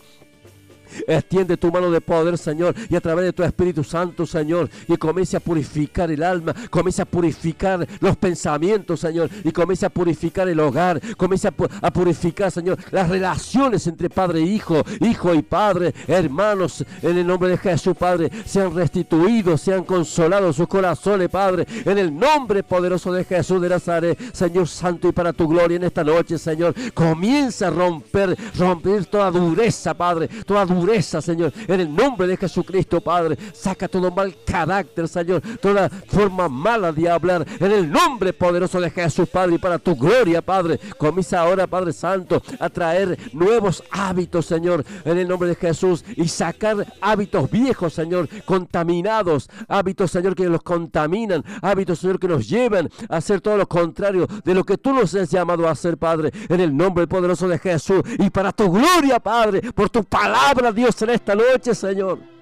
Extiende 1.07 1.57
tu 1.57 1.71
mano 1.71 1.91
de 1.91 2.01
poder, 2.01 2.37
Señor, 2.37 2.75
y 2.89 2.95
a 2.95 3.01
través 3.01 3.25
de 3.25 3.33
tu 3.33 3.43
Espíritu 3.43 3.83
Santo, 3.83 4.25
Señor, 4.25 4.69
y 4.87 4.97
comience 4.97 5.37
a 5.37 5.39
purificar 5.39 6.09
el 6.11 6.23
alma, 6.23 6.53
comience 6.69 7.01
a 7.01 7.05
purificar 7.05 7.87
los 7.99 8.17
pensamientos, 8.17 8.99
Señor, 8.99 9.29
y 9.43 9.51
comience 9.51 9.85
a 9.85 9.89
purificar 9.89 10.47
el 10.47 10.59
hogar, 10.59 10.99
comience 11.15 11.47
a, 11.47 11.91
purificar, 11.91 12.51
Señor, 12.51 12.77
las 12.91 13.09
relaciones 13.09 13.85
entre 13.87 14.09
Padre 14.09 14.39
e 14.39 14.43
Hijo, 14.43 14.83
Hijo 15.01 15.33
y 15.33 15.41
Padre, 15.41 15.93
hermanos, 16.07 16.83
en 17.01 17.17
el 17.17 17.27
nombre 17.27 17.49
de 17.49 17.57
Jesús, 17.57 17.95
Padre, 17.97 18.31
sean 18.45 18.73
restituidos, 18.73 19.61
sean 19.61 19.83
consolados 19.83 20.55
sus 20.55 20.67
corazones, 20.67 21.29
Padre, 21.29 21.67
en 21.85 21.97
el 21.97 22.17
nombre 22.17 22.63
poderoso 22.63 23.11
de 23.11 23.23
Jesús 23.23 23.61
de 23.61 23.69
Nazaret, 23.69 24.17
Señor 24.33 24.67
Santo, 24.67 25.07
y 25.07 25.11
para 25.11 25.33
tu 25.33 25.47
gloria 25.47 25.77
en 25.77 25.83
esta 25.83 26.03
noche, 26.03 26.37
Señor, 26.37 26.73
comienza 26.93 27.67
a 27.67 27.71
romper, 27.71 28.37
romper 28.55 29.05
toda 29.05 29.31
dureza, 29.31 29.93
Padre, 29.93 30.27
toda 30.45 30.65
dureza 30.65 30.86
Señor. 30.95 31.51
En 31.67 31.79
el 31.81 31.93
nombre 31.93 32.27
de 32.27 32.37
Jesucristo, 32.37 33.01
Padre, 33.01 33.37
saca 33.53 33.87
todo 33.87 34.09
mal 34.09 34.35
carácter, 34.45 35.07
Señor, 35.07 35.41
toda 35.59 35.89
forma 35.89 36.47
mala 36.47 36.91
de 36.91 37.09
hablar. 37.09 37.45
En 37.59 37.71
el 37.71 37.91
nombre 37.91 38.31
poderoso 38.31 38.79
de 38.79 38.89
Jesús, 38.89 39.27
Padre, 39.27 39.55
y 39.55 39.57
para 39.57 39.79
tu 39.79 39.95
gloria, 39.95 40.41
Padre. 40.41 40.79
Comienza 40.97 41.41
ahora, 41.41 41.67
Padre 41.67 41.91
Santo, 41.91 42.41
a 42.59 42.69
traer 42.69 43.17
nuevos 43.33 43.83
hábitos, 43.91 44.45
Señor, 44.45 44.85
en 45.03 45.17
el 45.17 45.27
nombre 45.27 45.49
de 45.49 45.55
Jesús. 45.55 46.05
Y 46.15 46.27
sacar 46.29 46.85
hábitos 47.01 47.51
viejos, 47.51 47.93
Señor, 47.93 48.29
contaminados. 48.45 49.49
Hábitos, 49.67 50.11
Señor, 50.11 50.35
que 50.35 50.47
los 50.47 50.63
contaminan. 50.63 51.43
Hábitos, 51.61 51.99
Señor, 51.99 52.19
que 52.19 52.29
nos 52.29 52.47
llevan 52.47 52.89
a 53.09 53.17
hacer 53.17 53.41
todo 53.41 53.57
lo 53.57 53.67
contrario 53.67 54.25
de 54.45 54.55
lo 54.55 54.63
que 54.63 54.77
tú 54.77 54.93
nos 54.93 55.13
has 55.15 55.29
llamado 55.29 55.67
a 55.67 55.71
hacer, 55.71 55.97
Padre. 55.97 56.31
En 56.47 56.61
el 56.61 56.75
nombre 56.75 57.07
poderoso 57.07 57.47
de 57.47 57.59
Jesús. 57.59 58.01
Y 58.17 58.29
para 58.29 58.53
tu 58.53 58.71
gloria, 58.71 59.19
Padre, 59.19 59.73
por 59.73 59.89
tu 59.89 60.03
palabra 60.03 60.66
Dios 60.71 61.01
en 61.01 61.09
esta 61.11 61.35
noche, 61.35 61.73
Señor. 61.73 62.36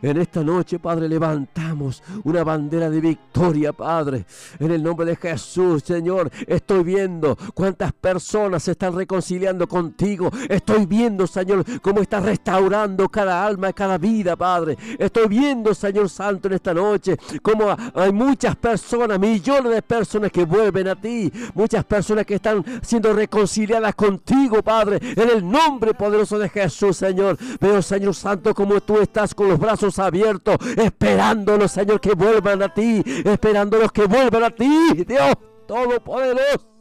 En 0.00 0.16
esta 0.16 0.44
noche, 0.44 0.78
Padre, 0.78 1.08
levantamos 1.08 2.02
una 2.22 2.44
bandera 2.44 2.88
de 2.88 3.00
victoria, 3.00 3.72
Padre. 3.72 4.26
En 4.60 4.70
el 4.70 4.80
nombre 4.80 5.06
de 5.06 5.16
Jesús, 5.16 5.82
Señor, 5.82 6.30
estoy 6.46 6.84
viendo 6.84 7.36
cuántas 7.52 7.92
personas 7.92 8.62
se 8.62 8.72
están 8.72 8.94
reconciliando 8.94 9.66
contigo. 9.66 10.30
Estoy 10.48 10.86
viendo, 10.86 11.26
Señor, 11.26 11.64
cómo 11.80 12.00
estás 12.00 12.22
restaurando 12.22 13.08
cada 13.08 13.44
alma, 13.44 13.72
cada 13.72 13.98
vida, 13.98 14.36
Padre. 14.36 14.78
Estoy 14.98 15.26
viendo, 15.26 15.74
Señor 15.74 16.08
Santo, 16.08 16.46
en 16.46 16.54
esta 16.54 16.72
noche, 16.72 17.16
cómo 17.42 17.74
hay 17.94 18.12
muchas 18.12 18.54
personas, 18.54 19.18
millones 19.18 19.72
de 19.72 19.82
personas 19.82 20.30
que 20.30 20.44
vuelven 20.44 20.88
a 20.88 21.00
ti. 21.00 21.32
Muchas 21.54 21.84
personas 21.84 22.24
que 22.24 22.36
están 22.36 22.64
siendo 22.82 23.12
reconciliadas 23.12 23.96
contigo, 23.96 24.62
Padre. 24.62 25.00
En 25.16 25.28
el 25.28 25.48
nombre 25.48 25.92
poderoso 25.92 26.38
de 26.38 26.48
Jesús, 26.48 26.96
Señor. 26.96 27.36
Pero, 27.58 27.82
Señor 27.82 28.14
Santo, 28.14 28.54
como 28.54 28.80
tú 28.80 28.98
estás 28.98 29.34
con 29.34 29.48
los 29.48 29.58
brazos 29.58 29.87
abiertos, 29.98 30.56
esperándolos, 30.76 31.72
Señor, 31.72 32.00
que 32.00 32.12
vuelvan 32.12 32.62
a 32.62 32.74
ti, 32.74 33.02
esperándolos 33.24 33.92
que 33.92 34.04
vuelvan 34.06 34.44
a 34.44 34.50
ti, 34.50 35.04
Dios 35.06 35.34
Todopoderoso. 35.68 36.77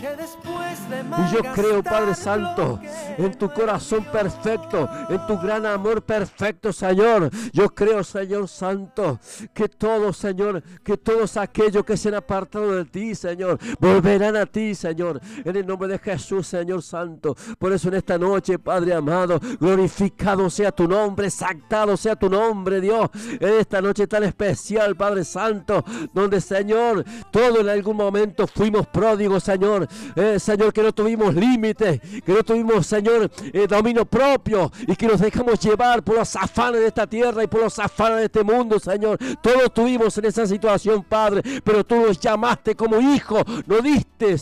Y 0.00 1.34
yo 1.34 1.40
creo, 1.54 1.82
Padre 1.82 2.14
Santo, 2.14 2.80
en 3.18 3.36
tu 3.36 3.50
corazón 3.50 4.04
perfecto, 4.10 4.88
en 5.08 5.26
tu 5.26 5.38
gran 5.38 5.66
amor 5.66 6.02
perfecto, 6.02 6.72
Señor. 6.72 7.30
Yo 7.52 7.68
creo, 7.68 8.02
Señor 8.02 8.48
Santo, 8.48 9.18
que 9.52 9.68
todos, 9.68 10.16
Señor, 10.16 10.62
que 10.82 10.96
todos 10.96 11.36
aquellos 11.36 11.84
que 11.84 11.96
se 11.96 12.08
han 12.08 12.14
apartado 12.14 12.72
de 12.72 12.84
ti, 12.86 13.14
Señor, 13.14 13.58
volverán 13.78 14.36
a 14.36 14.46
ti, 14.46 14.74
Señor. 14.74 15.20
En 15.44 15.56
el 15.56 15.66
nombre 15.66 15.88
de 15.88 15.98
Jesús, 15.98 16.46
Señor 16.46 16.82
Santo. 16.82 17.36
Por 17.58 17.72
eso 17.72 17.88
en 17.88 17.94
esta 17.94 18.16
noche, 18.16 18.58
Padre 18.58 18.94
amado, 18.94 19.38
glorificado 19.58 20.48
sea 20.48 20.72
tu 20.72 20.88
nombre, 20.88 21.26
exaltado 21.26 21.96
sea 21.96 22.16
tu 22.16 22.30
nombre, 22.30 22.80
Dios. 22.80 23.10
En 23.38 23.60
esta 23.60 23.82
noche 23.82 24.06
tan 24.06 24.24
especial, 24.24 24.96
Padre 24.96 25.24
Santo, 25.24 25.84
donde, 26.14 26.40
Señor, 26.40 27.04
todos 27.30 27.58
en 27.60 27.68
algún 27.68 27.96
momento 27.96 28.46
fuimos 28.46 28.86
pródigos, 28.86 29.44
Señor. 29.44 29.89
Eh, 30.14 30.38
Señor, 30.38 30.72
que 30.72 30.82
no 30.82 30.92
tuvimos 30.92 31.34
límites, 31.34 32.00
que 32.24 32.32
no 32.32 32.42
tuvimos, 32.42 32.86
Señor, 32.86 33.30
eh, 33.52 33.66
dominio 33.68 34.04
propio 34.04 34.70
y 34.86 34.96
que 34.96 35.06
nos 35.06 35.20
dejamos 35.20 35.58
llevar 35.60 36.02
por 36.02 36.16
los 36.16 36.36
afanes 36.36 36.80
de 36.80 36.88
esta 36.88 37.06
tierra 37.06 37.44
y 37.44 37.46
por 37.46 37.60
los 37.62 37.78
afanes 37.78 38.18
de 38.18 38.24
este 38.24 38.42
mundo, 38.44 38.78
Señor. 38.78 39.18
Todos 39.42 39.72
tuvimos 39.72 40.16
en 40.18 40.26
esa 40.26 40.46
situación, 40.46 41.02
Padre, 41.02 41.42
pero 41.64 41.84
tú 41.84 41.96
nos 41.96 42.18
llamaste 42.18 42.74
como 42.74 43.00
hijos, 43.00 43.44
no 43.66 43.80
diste 43.80 44.36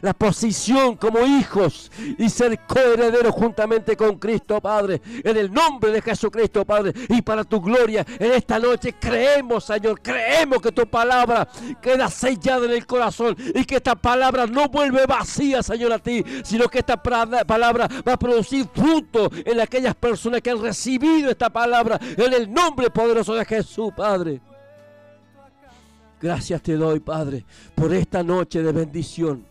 la 0.00 0.14
posición 0.14 0.96
como 0.96 1.20
hijos 1.20 1.90
y 2.18 2.28
ser 2.28 2.58
coherederos 2.66 3.34
juntamente 3.34 3.96
con 3.96 4.18
Cristo, 4.18 4.60
Padre. 4.60 5.00
En 5.24 5.36
el 5.36 5.52
nombre 5.52 5.90
de 5.90 6.02
Jesucristo, 6.02 6.64
Padre, 6.64 6.92
y 7.08 7.22
para 7.22 7.44
tu 7.44 7.60
gloria, 7.60 8.04
en 8.18 8.32
esta 8.32 8.58
noche 8.58 8.94
creemos, 8.98 9.64
Señor, 9.64 10.00
creemos 10.00 10.60
que 10.60 10.72
tu 10.72 10.86
palabra 10.86 11.48
queda 11.80 12.08
sellada 12.08 12.66
en 12.66 12.72
el 12.72 12.86
corazón 12.86 13.36
y 13.54 13.64
que 13.64 13.76
esta 13.76 13.94
palabra 13.94 14.46
no 14.46 14.68
vuelve 14.68 15.06
vacía, 15.06 15.62
Señor, 15.62 15.92
a 15.92 15.98
ti, 15.98 16.24
sino 16.44 16.68
que 16.68 16.78
esta 16.78 17.02
palabra 17.02 17.88
va 18.06 18.12
a 18.12 18.18
producir 18.18 18.66
fruto 18.74 19.30
en 19.44 19.60
aquellas 19.60 19.94
personas 19.94 20.40
que 20.40 20.50
han 20.50 20.62
recibido 20.62 21.30
esta 21.30 21.50
palabra 21.50 21.98
en 22.16 22.32
el 22.32 22.52
nombre 22.52 22.90
poderoso 22.90 23.34
de 23.34 23.44
Jesús, 23.44 23.92
Padre. 23.96 24.40
Gracias 26.20 26.62
te 26.62 26.74
doy, 26.74 26.98
Padre, 26.98 27.44
por 27.74 27.94
esta 27.94 28.22
noche 28.22 28.62
de 28.62 28.72
bendición. 28.72 29.47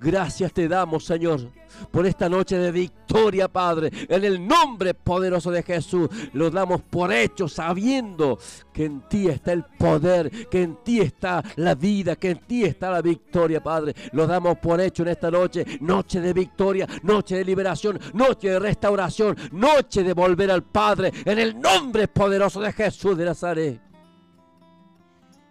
Gracias 0.00 0.52
te 0.52 0.68
damos, 0.68 1.04
Señor, 1.04 1.50
por 1.90 2.06
esta 2.06 2.28
noche 2.28 2.58
de 2.58 2.70
victoria, 2.72 3.48
Padre. 3.48 3.90
En 4.08 4.24
el 4.24 4.46
nombre 4.46 4.94
poderoso 4.94 5.50
de 5.50 5.62
Jesús, 5.62 6.08
lo 6.32 6.50
damos 6.50 6.82
por 6.82 7.12
hecho, 7.12 7.48
sabiendo 7.48 8.38
que 8.72 8.84
en 8.84 9.00
ti 9.08 9.28
está 9.28 9.52
el 9.52 9.64
poder, 9.64 10.48
que 10.48 10.62
en 10.62 10.76
ti 10.82 11.00
está 11.00 11.42
la 11.56 11.74
vida, 11.74 12.16
que 12.16 12.30
en 12.30 12.38
ti 12.38 12.64
está 12.64 12.90
la 12.90 13.02
victoria, 13.02 13.62
Padre. 13.62 13.94
Lo 14.12 14.26
damos 14.26 14.58
por 14.58 14.80
hecho 14.80 15.02
en 15.02 15.08
esta 15.10 15.30
noche, 15.30 15.64
noche 15.80 16.20
de 16.20 16.32
victoria, 16.32 16.86
noche 17.02 17.36
de 17.36 17.44
liberación, 17.44 17.98
noche 18.14 18.50
de 18.50 18.58
restauración, 18.58 19.36
noche 19.52 20.02
de 20.02 20.12
volver 20.12 20.50
al 20.50 20.62
Padre, 20.62 21.12
en 21.24 21.38
el 21.38 21.60
nombre 21.60 22.08
poderoso 22.08 22.60
de 22.60 22.72
Jesús 22.72 23.16
de 23.16 23.24
Nazaret. 23.24 23.80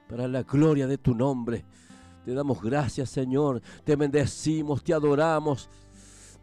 Para 0.08 0.28
la 0.28 0.44
gloria 0.44 0.86
de 0.86 1.00
tu 1.00 1.16
nombre. 1.16 1.66
Te 2.26 2.34
damos 2.34 2.60
gracias, 2.60 3.12
Señor. 3.12 3.62
Te 3.84 3.96
bendecimos, 3.96 4.84
te 4.84 4.94
adoramos. 4.94 5.70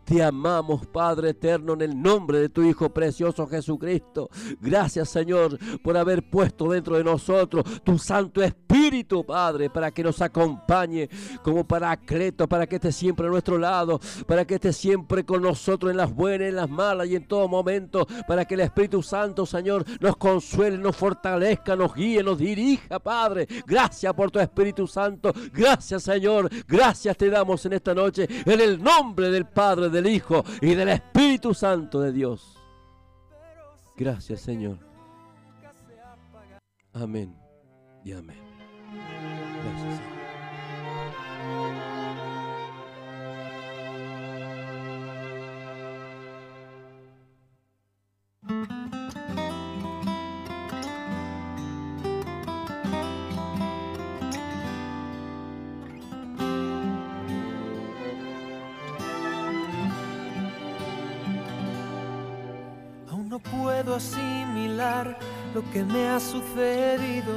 Te 0.05 0.23
amamos, 0.23 0.87
Padre 0.87 1.31
eterno, 1.31 1.75
en 1.75 1.83
el 1.83 2.01
nombre 2.03 2.39
de 2.39 2.49
tu 2.49 2.63
Hijo 2.63 2.91
precioso 2.91 3.47
Jesucristo. 3.47 4.29
Gracias, 4.61 5.09
Señor, 5.09 5.59
por 5.83 5.97
haber 5.97 6.29
puesto 6.29 6.71
dentro 6.71 6.97
de 6.97 7.05
nosotros 7.05 7.65
tu 7.85 7.99
Santo 7.99 8.43
Espíritu, 8.43 9.25
Padre, 9.25 9.71
para 9.71 9.91
que 9.91 10.03
nos 10.03 10.21
acompañe 10.21 11.09
como 11.43 11.65
paracleto, 11.67 12.49
para 12.49 12.67
que 12.67 12.77
esté 12.77 12.93
siempre 12.93 13.27
a 13.27 13.31
nuestro 13.31 13.59
lado, 13.59 14.01
para 14.27 14.45
que 14.45 14.57
esté 14.57 14.73
siempre 14.73 15.25
con 15.25 15.43
nosotros 15.43 15.91
en 15.91 15.97
las 15.97 16.13
buenas, 16.13 16.49
en 16.49 16.57
las 16.57 16.69
malas 16.69 17.09
y 17.09 17.17
en 17.17 17.27
todo 17.27 17.49
momento, 17.49 18.07
para 18.27 18.45
que 18.45 18.55
el 18.55 18.61
Espíritu 18.61 19.03
Santo, 19.03 19.47
Señor, 19.47 19.85
nos 20.01 20.17
consuele, 20.17 20.79
nos 20.79 20.97
fortalezca, 20.97 21.77
nos 21.77 21.95
guíe, 21.95 22.23
nos 22.23 22.39
dirija, 22.39 22.99
Padre. 22.99 23.47
Gracias 23.67 24.13
por 24.15 24.31
tu 24.31 24.41
Espíritu 24.41 24.87
Santo. 24.87 25.33
Gracias, 25.53 26.03
Señor. 26.03 26.51
Gracias 26.67 27.17
te 27.17 27.31
damos 27.31 27.65
en 27.67 27.75
esta 27.75 27.95
noche, 27.95 28.27
en 28.45 28.61
el 28.61 28.83
nombre 28.83 29.31
del 29.31 29.47
Padre 29.47 29.89
del 29.89 30.02
Hijo 30.07 30.45
y 30.61 30.75
del 30.75 30.89
Espíritu 30.89 31.55
Santo 31.55 32.01
de 32.01 32.13
Dios. 32.13 32.59
Gracias 33.97 34.41
Señor. 34.41 34.79
Amén 36.93 37.35
y 38.05 38.13
amén. 38.13 38.39
Puedo 63.83 63.97
asimilar 63.97 65.19
lo 65.55 65.63
que 65.73 65.83
me 65.83 66.09
ha 66.09 66.21
sucedido. 66.21 67.35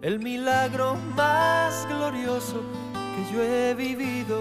El 0.00 0.20
milagro 0.20 0.96
más 1.14 1.86
glorioso 1.88 2.62
que 2.94 3.34
yo 3.34 3.42
he 3.42 3.74
vivido. 3.74 4.38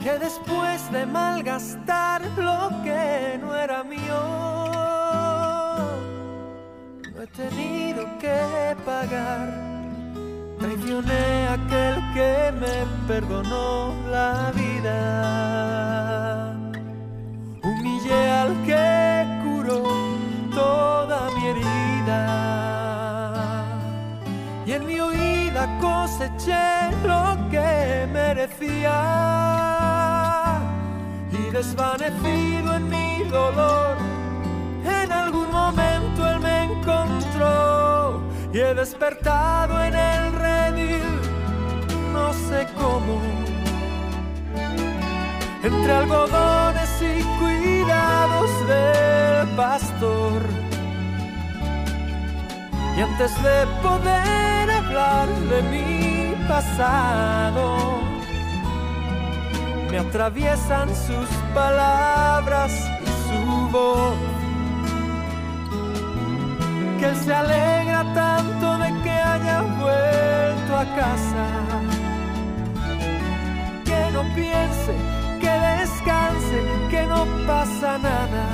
Que 0.00 0.18
después 0.18 0.90
de 0.92 1.06
malgastar 1.06 2.22
lo 2.36 2.70
que 2.84 3.38
no 3.40 3.54
era 3.54 3.82
mío, 3.82 4.20
no 7.12 7.22
he 7.22 7.26
tenido 7.26 8.06
que 8.18 8.76
pagar. 8.84 9.48
Traicioné 10.60 11.48
a 11.48 11.54
aquel 11.54 11.96
que 12.14 12.52
me 12.60 12.86
perdonó 13.08 13.94
la 14.10 14.52
vida 14.54 16.09
al 18.12 18.62
que 18.62 19.26
curó 19.42 19.82
toda 20.52 21.30
mi 21.34 21.46
herida. 21.48 22.22
Y 24.66 24.72
en 24.72 24.86
mi 24.86 25.00
oída 25.00 25.78
coseché 25.80 26.90
lo 27.04 27.36
que 27.50 28.06
merecía. 28.12 28.96
Y 31.32 31.50
desvanecido 31.50 32.74
en 32.74 32.88
mi 32.88 33.22
dolor, 33.30 33.96
en 34.84 35.12
algún 35.12 35.50
momento 35.50 36.28
él 36.28 36.40
me 36.40 36.64
encontró. 36.64 38.22
Y 38.52 38.58
he 38.58 38.74
despertado 38.74 39.82
en 39.84 39.94
el 39.94 40.32
redil, 40.32 41.20
no 42.12 42.32
sé 42.32 42.66
cómo 42.76 43.20
entre 45.62 45.92
algodones 45.92 46.79
y 47.02 47.22
cuidados 47.38 48.50
del 48.66 49.56
pastor. 49.56 50.42
Y 52.96 53.00
antes 53.00 53.42
de 53.42 53.66
poder 53.82 54.70
hablar 54.70 55.28
de 55.28 55.62
mi 55.62 56.34
pasado, 56.46 58.00
me 59.90 59.98
atraviesan 59.98 60.88
sus 60.88 61.28
palabras 61.54 62.72
y 63.02 63.06
su 63.26 63.70
voz. 63.70 64.14
Que 66.98 67.06
él 67.06 67.16
se 67.16 67.32
alegra 67.32 68.04
tanto 68.14 68.78
de 68.78 69.02
que 69.02 69.10
haya 69.10 69.62
vuelto 69.62 70.76
a 70.76 70.84
casa. 70.96 71.46
Que 73.84 74.10
no 74.12 74.22
piense 74.34 75.09
no 77.24 77.46
pasa 77.46 77.98
nada. 77.98 78.46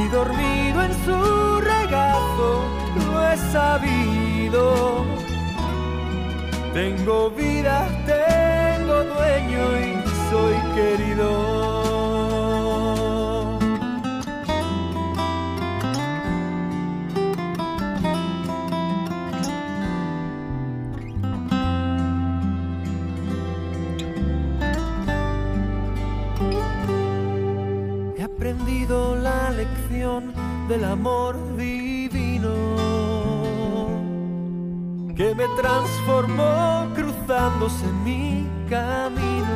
Y 0.00 0.08
dormido 0.08 0.82
en 0.82 0.92
su 1.04 1.60
regazo 1.60 2.48
lo 3.06 3.30
he 3.30 3.36
sabido. 3.52 5.04
Tengo 6.72 7.30
vida, 7.30 7.76
tengo 8.06 9.04
dueño 9.04 9.64
y 9.86 9.92
soy 10.30 10.56
querido. 10.74 11.83
Del 30.68 30.84
amor 30.84 31.36
divino 31.56 32.54
que 35.14 35.34
me 35.34 35.46
transformó 35.60 36.88
cruzándose 36.94 37.84
en 37.84 38.04
mi 38.04 38.48
camino 38.68 39.54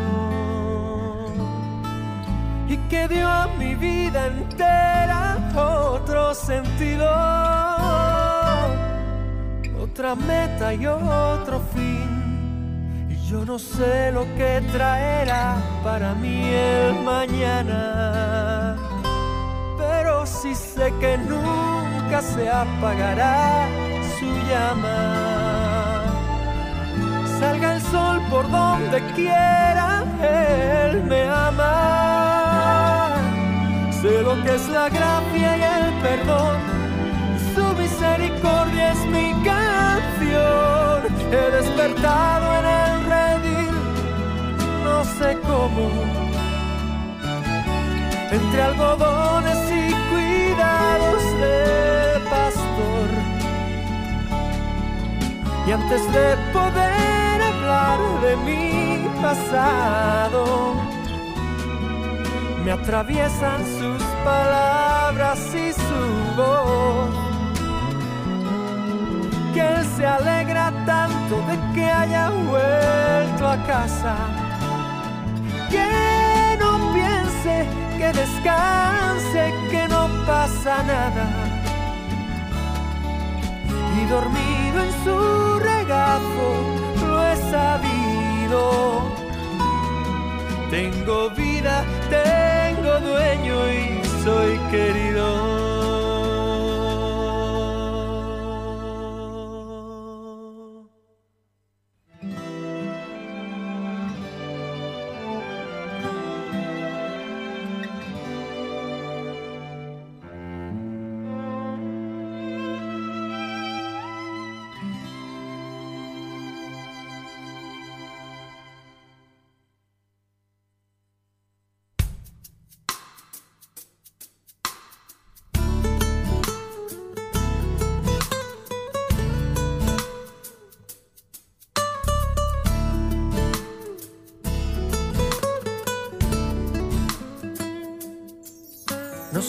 y 2.68 2.76
que 2.88 3.08
dio 3.08 3.26
a 3.26 3.48
mi 3.58 3.74
vida 3.74 4.26
entera 4.26 5.38
otro 5.56 6.34
sentido, 6.34 7.06
otra 9.82 10.14
meta 10.14 10.74
y 10.74 10.86
otro 10.86 11.60
fin. 11.74 13.08
Y 13.10 13.16
yo 13.28 13.44
no 13.44 13.58
sé 13.58 14.12
lo 14.12 14.22
que 14.36 14.62
traerá 14.72 15.56
para 15.82 16.14
mí 16.14 16.50
el 16.52 16.94
mañana 17.02 18.07
sí 20.48 20.54
sé 20.54 20.92
que 21.00 21.18
nunca 21.18 22.22
se 22.22 22.48
apagará 22.48 23.66
su 24.18 24.26
llama. 24.48 26.04
Salga 27.38 27.74
el 27.74 27.82
sol 27.82 28.20
por 28.30 28.50
donde 28.50 29.00
quiera, 29.14 30.04
Él 30.20 31.02
me 31.04 31.22
ama. 31.28 33.14
Sé 34.00 34.22
lo 34.22 34.42
que 34.42 34.54
es 34.54 34.68
la 34.68 34.88
gracia 34.88 35.56
y 35.56 35.62
el 35.62 35.92
perdón, 36.06 36.56
su 37.54 37.64
misericordia 37.82 38.92
es 38.92 39.00
mi 39.06 39.32
canción. 39.44 40.98
He 41.32 41.50
despertado 41.58 42.46
en 42.58 42.64
el 42.80 42.94
redil, 43.12 43.76
no 44.84 45.04
sé 45.04 45.38
cómo 45.46 46.28
entre 48.30 48.62
algodones 48.62 49.58
y 49.70 50.07
de 51.40 52.20
pastor. 52.30 53.08
Y 55.66 55.72
antes 55.72 56.12
de 56.12 56.36
poder 56.52 57.42
hablar 57.42 57.98
de 58.22 58.36
mi 58.46 59.08
pasado, 59.20 60.74
me 62.64 62.72
atraviesan 62.72 63.60
sus 63.78 64.02
palabras 64.24 65.38
y 65.54 65.72
su 65.72 66.02
voz. 66.36 67.14
Que 69.54 69.60
él 69.60 69.86
se 69.96 70.06
alegra 70.06 70.72
tanto 70.86 71.36
de 71.48 71.56
que 71.74 71.84
haya 71.84 72.30
vuelto 72.30 73.48
a 73.48 73.56
casa. 73.66 74.16
Que 75.70 76.56
no 76.60 76.92
piense 76.92 77.88
que 77.98 78.12
descanse, 78.12 79.52
que 79.70 79.87
pasa 80.28 80.82
nada. 80.82 81.26
Y 83.98 84.04
dormido 84.14 84.78
en 84.86 84.92
su 85.04 85.58
regazo, 85.58 86.46
lo 87.08 87.16
he 87.26 87.36
sabido. 87.54 88.62
Tengo 90.70 91.30
vida, 91.30 91.82
tengo 92.10 93.00
dueño 93.00 93.56
y 93.72 94.04
soy 94.22 94.58
querido. 94.70 95.77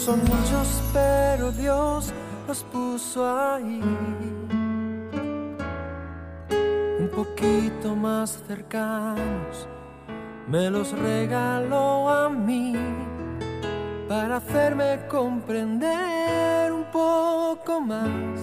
Son 0.09 0.19
muchos, 0.21 0.81
pero 0.91 1.51
Dios 1.51 2.11
los 2.47 2.63
puso 2.63 3.27
ahí. 3.27 3.79
Un 6.99 7.09
poquito 7.15 7.95
más 7.95 8.39
cercanos, 8.47 9.67
me 10.47 10.71
los 10.71 10.97
regaló 10.97 12.09
a 12.09 12.27
mí 12.29 12.75
para 14.07 14.37
hacerme 14.37 14.99
comprender 15.07 16.71
un 16.73 16.85
poco 16.85 17.79
más 17.79 18.39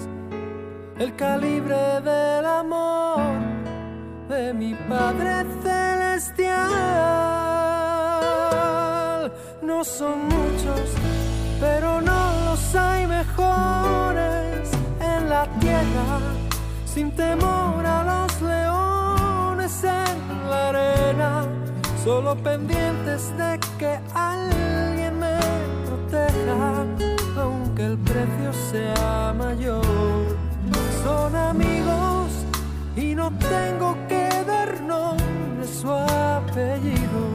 el 0.98 1.16
calibre 1.16 2.00
del 2.00 2.46
amor 2.46 3.18
de 4.28 4.54
mi 4.54 4.74
Padre 4.88 5.44
Celestial. 5.64 6.76
No 9.62 9.82
son 9.82 10.28
muchos, 10.28 11.05
pero 11.60 12.00
no 12.00 12.32
los 12.46 12.74
hay 12.74 13.06
mejores 13.06 14.70
en 15.00 15.28
la 15.28 15.46
tierra, 15.60 16.20
sin 16.84 17.10
temor 17.12 17.84
a 17.86 18.02
los 18.04 18.42
leones 18.42 19.84
en 19.84 20.50
la 20.50 20.68
arena, 20.68 21.44
solo 22.04 22.34
pendientes 22.36 23.36
de 23.36 23.58
que 23.78 23.98
alguien 24.14 25.18
me 25.18 25.38
proteja, 25.86 26.84
aunque 27.40 27.86
el 27.86 27.98
precio 27.98 28.52
sea 28.70 29.34
mayor. 29.36 29.84
Son 31.04 31.34
amigos 31.34 32.30
y 32.96 33.14
no 33.14 33.30
tengo 33.38 33.96
que 34.08 34.28
dar 34.46 34.80
nombres 34.82 35.84
o 35.84 35.94
apellidos 35.94 37.25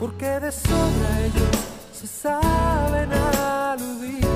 porque 0.00 0.40
de 0.40 0.50
sobra 0.50 1.20
ellos 1.26 1.56
se 1.92 2.06
saben 2.06 3.12
aludidos. 3.12 4.28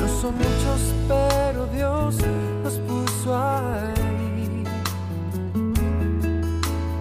No 0.00 0.08
son 0.20 0.34
muchos, 0.34 0.80
pero 1.06 1.66
Dios 1.66 2.16
los 2.64 2.74
puso 2.80 3.38
ahí. 3.38 4.64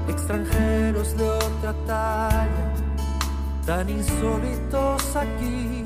Extranjeros 0.08 1.18
de 1.18 1.24
otra 1.24 1.74
talla, 1.88 2.74
tan 3.66 3.90
insólitos 3.90 5.16
aquí, 5.16 5.84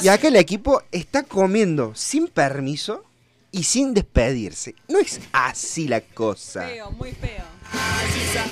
Y 0.08 0.10
acá 0.10 0.30
el 0.30 0.38
equipo 0.38 0.82
está 0.94 1.24
comiendo 1.24 1.94
sin 1.94 2.30
permiso 2.30 3.04
y 3.52 3.64
sin 3.64 3.94
despedirse. 3.94 4.74
No 4.88 5.00
es 5.00 5.20
así 5.34 5.86
la 5.86 6.00
cosa. 6.00 6.66
Feo, 6.66 6.92
muy 6.92 7.12
feo. 7.12 7.44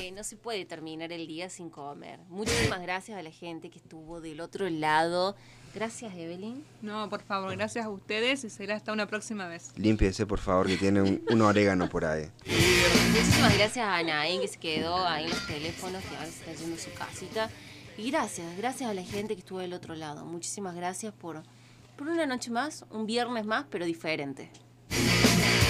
Eh, 0.01 0.12
no 0.12 0.26
se 0.26 0.36
puede 0.36 0.66
terminar 0.66 1.14
el 1.14 1.26
día 1.28 1.49
sin 1.49 1.70
comer. 1.70 2.20
Muchísimas 2.28 2.82
gracias 2.82 3.18
a 3.18 3.24
la 3.24 3.32
gente 3.32 3.70
que 3.70 3.78
estuvo 3.78 4.20
del 4.20 4.41
otro 4.41 4.70
lado. 4.70 5.38
Gracias, 5.74 6.14
Evelyn. 6.14 6.62
No, 6.82 7.10
por 7.10 7.24
favor, 7.24 7.56
gracias 7.56 7.86
a 7.86 7.89
ustedes 7.89 8.43
y 8.43 8.49
será 8.49 8.76
hasta 8.76 8.91
una 8.91 9.08
próxima 9.08 9.47
vez. 9.47 9.72
Límpiese, 9.78 10.26
por 10.26 10.39
favor, 10.39 10.68
que 10.68 10.76
tiene 10.76 11.03
un, 11.03 11.24
un 11.30 11.41
orégano 11.41 11.88
por 11.88 12.03
ahí. 12.03 12.30
Muchísimas 13.14 13.58
gracias 13.58 13.78
a 13.78 13.95
Anaí 13.95 14.41
que 14.41 14.49
se 14.49 14.60
quedó 14.60 15.08
ahí 15.08 15.24
en 15.24 15.30
los 15.30 15.47
teléfonos, 15.47 16.03
que 16.03 16.16
ahora 16.18 16.30
se 16.30 16.51
está 16.51 16.53
yendo 16.53 16.76
a 16.76 16.80
su 16.80 16.91
casita. 16.91 17.49
Y 17.98 18.12
gracias, 18.12 18.58
gracias 18.58 18.89
a 18.89 18.93
la 18.93 19.04
gente 19.04 19.36
que 19.36 19.39
estuvo 19.39 19.60
del 19.60 19.74
otro 19.74 19.96
lado. 19.96 20.26
Muchísimas 20.26 20.76
gracias 20.76 21.14
por, 21.14 21.43
por 21.96 22.08
una 22.08 22.26
noche 22.26 22.52
más, 22.52 22.86
un 22.91 23.06
viernes 23.06 23.46
más, 23.46 23.66
pero 23.70 23.86
diferente. 23.86 24.50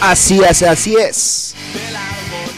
Así 0.02 0.42
es, 0.42 0.64
así 0.64 0.96
es. 0.96 1.56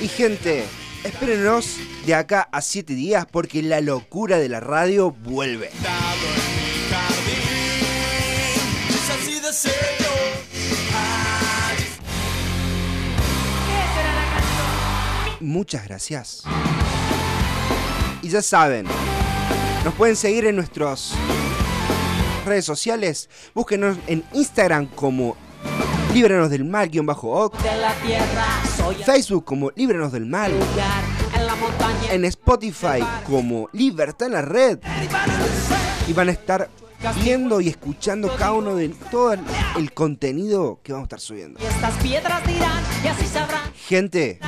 Y 0.01 0.07
gente, 0.07 0.63
espérenos 1.03 1.78
de 2.05 2.15
acá 2.15 2.47
a 2.51 2.61
7 2.61 2.93
días 2.93 3.26
porque 3.30 3.61
la 3.61 3.82
locura 3.82 4.38
de 4.38 4.47
la 4.47 4.61
radio 4.61 5.11
vuelve. 5.11 5.70
Muchas 15.39 15.86
gracias. 15.86 16.43
Y 18.22 18.30
ya 18.30 18.41
saben, 18.41 18.86
nos 19.88 19.95
pueden 19.95 20.17
seguir 20.17 20.45
en 20.45 20.57
nuestras 20.57 21.13
redes 22.45 22.65
sociales. 22.65 23.29
Búsquenos 23.53 23.97
en 24.07 24.21
Instagram 24.33 24.88
como 24.88 25.38
Líbranos 26.13 26.49
del 26.49 26.65
Mal, 26.65 26.89
guion 26.89 27.05
bajo. 27.05 27.49
Facebook 29.05 29.45
como 29.45 29.71
Líbranos 29.77 30.11
del 30.11 30.25
Mal. 30.25 30.51
En 32.11 32.25
Spotify 32.25 32.99
como 33.25 33.69
Libertad 33.71 34.27
en 34.27 34.33
la 34.33 34.41
Red. 34.41 34.79
Y 36.05 36.11
van 36.11 36.27
a 36.27 36.31
estar 36.33 36.69
viendo 37.23 37.61
y 37.61 37.69
escuchando 37.69 38.27
cada 38.35 38.51
uno 38.51 38.75
de 38.75 38.89
todo 39.09 39.31
el, 39.31 39.39
el 39.77 39.93
contenido 39.93 40.81
que 40.83 40.91
vamos 40.91 41.05
a 41.05 41.15
estar 41.15 41.19
subiendo. 41.21 41.61
Gente, 43.88 44.41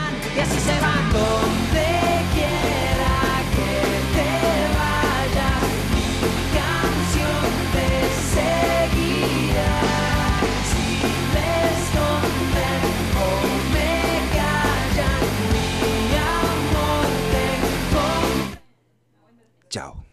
chao. 19.69 20.08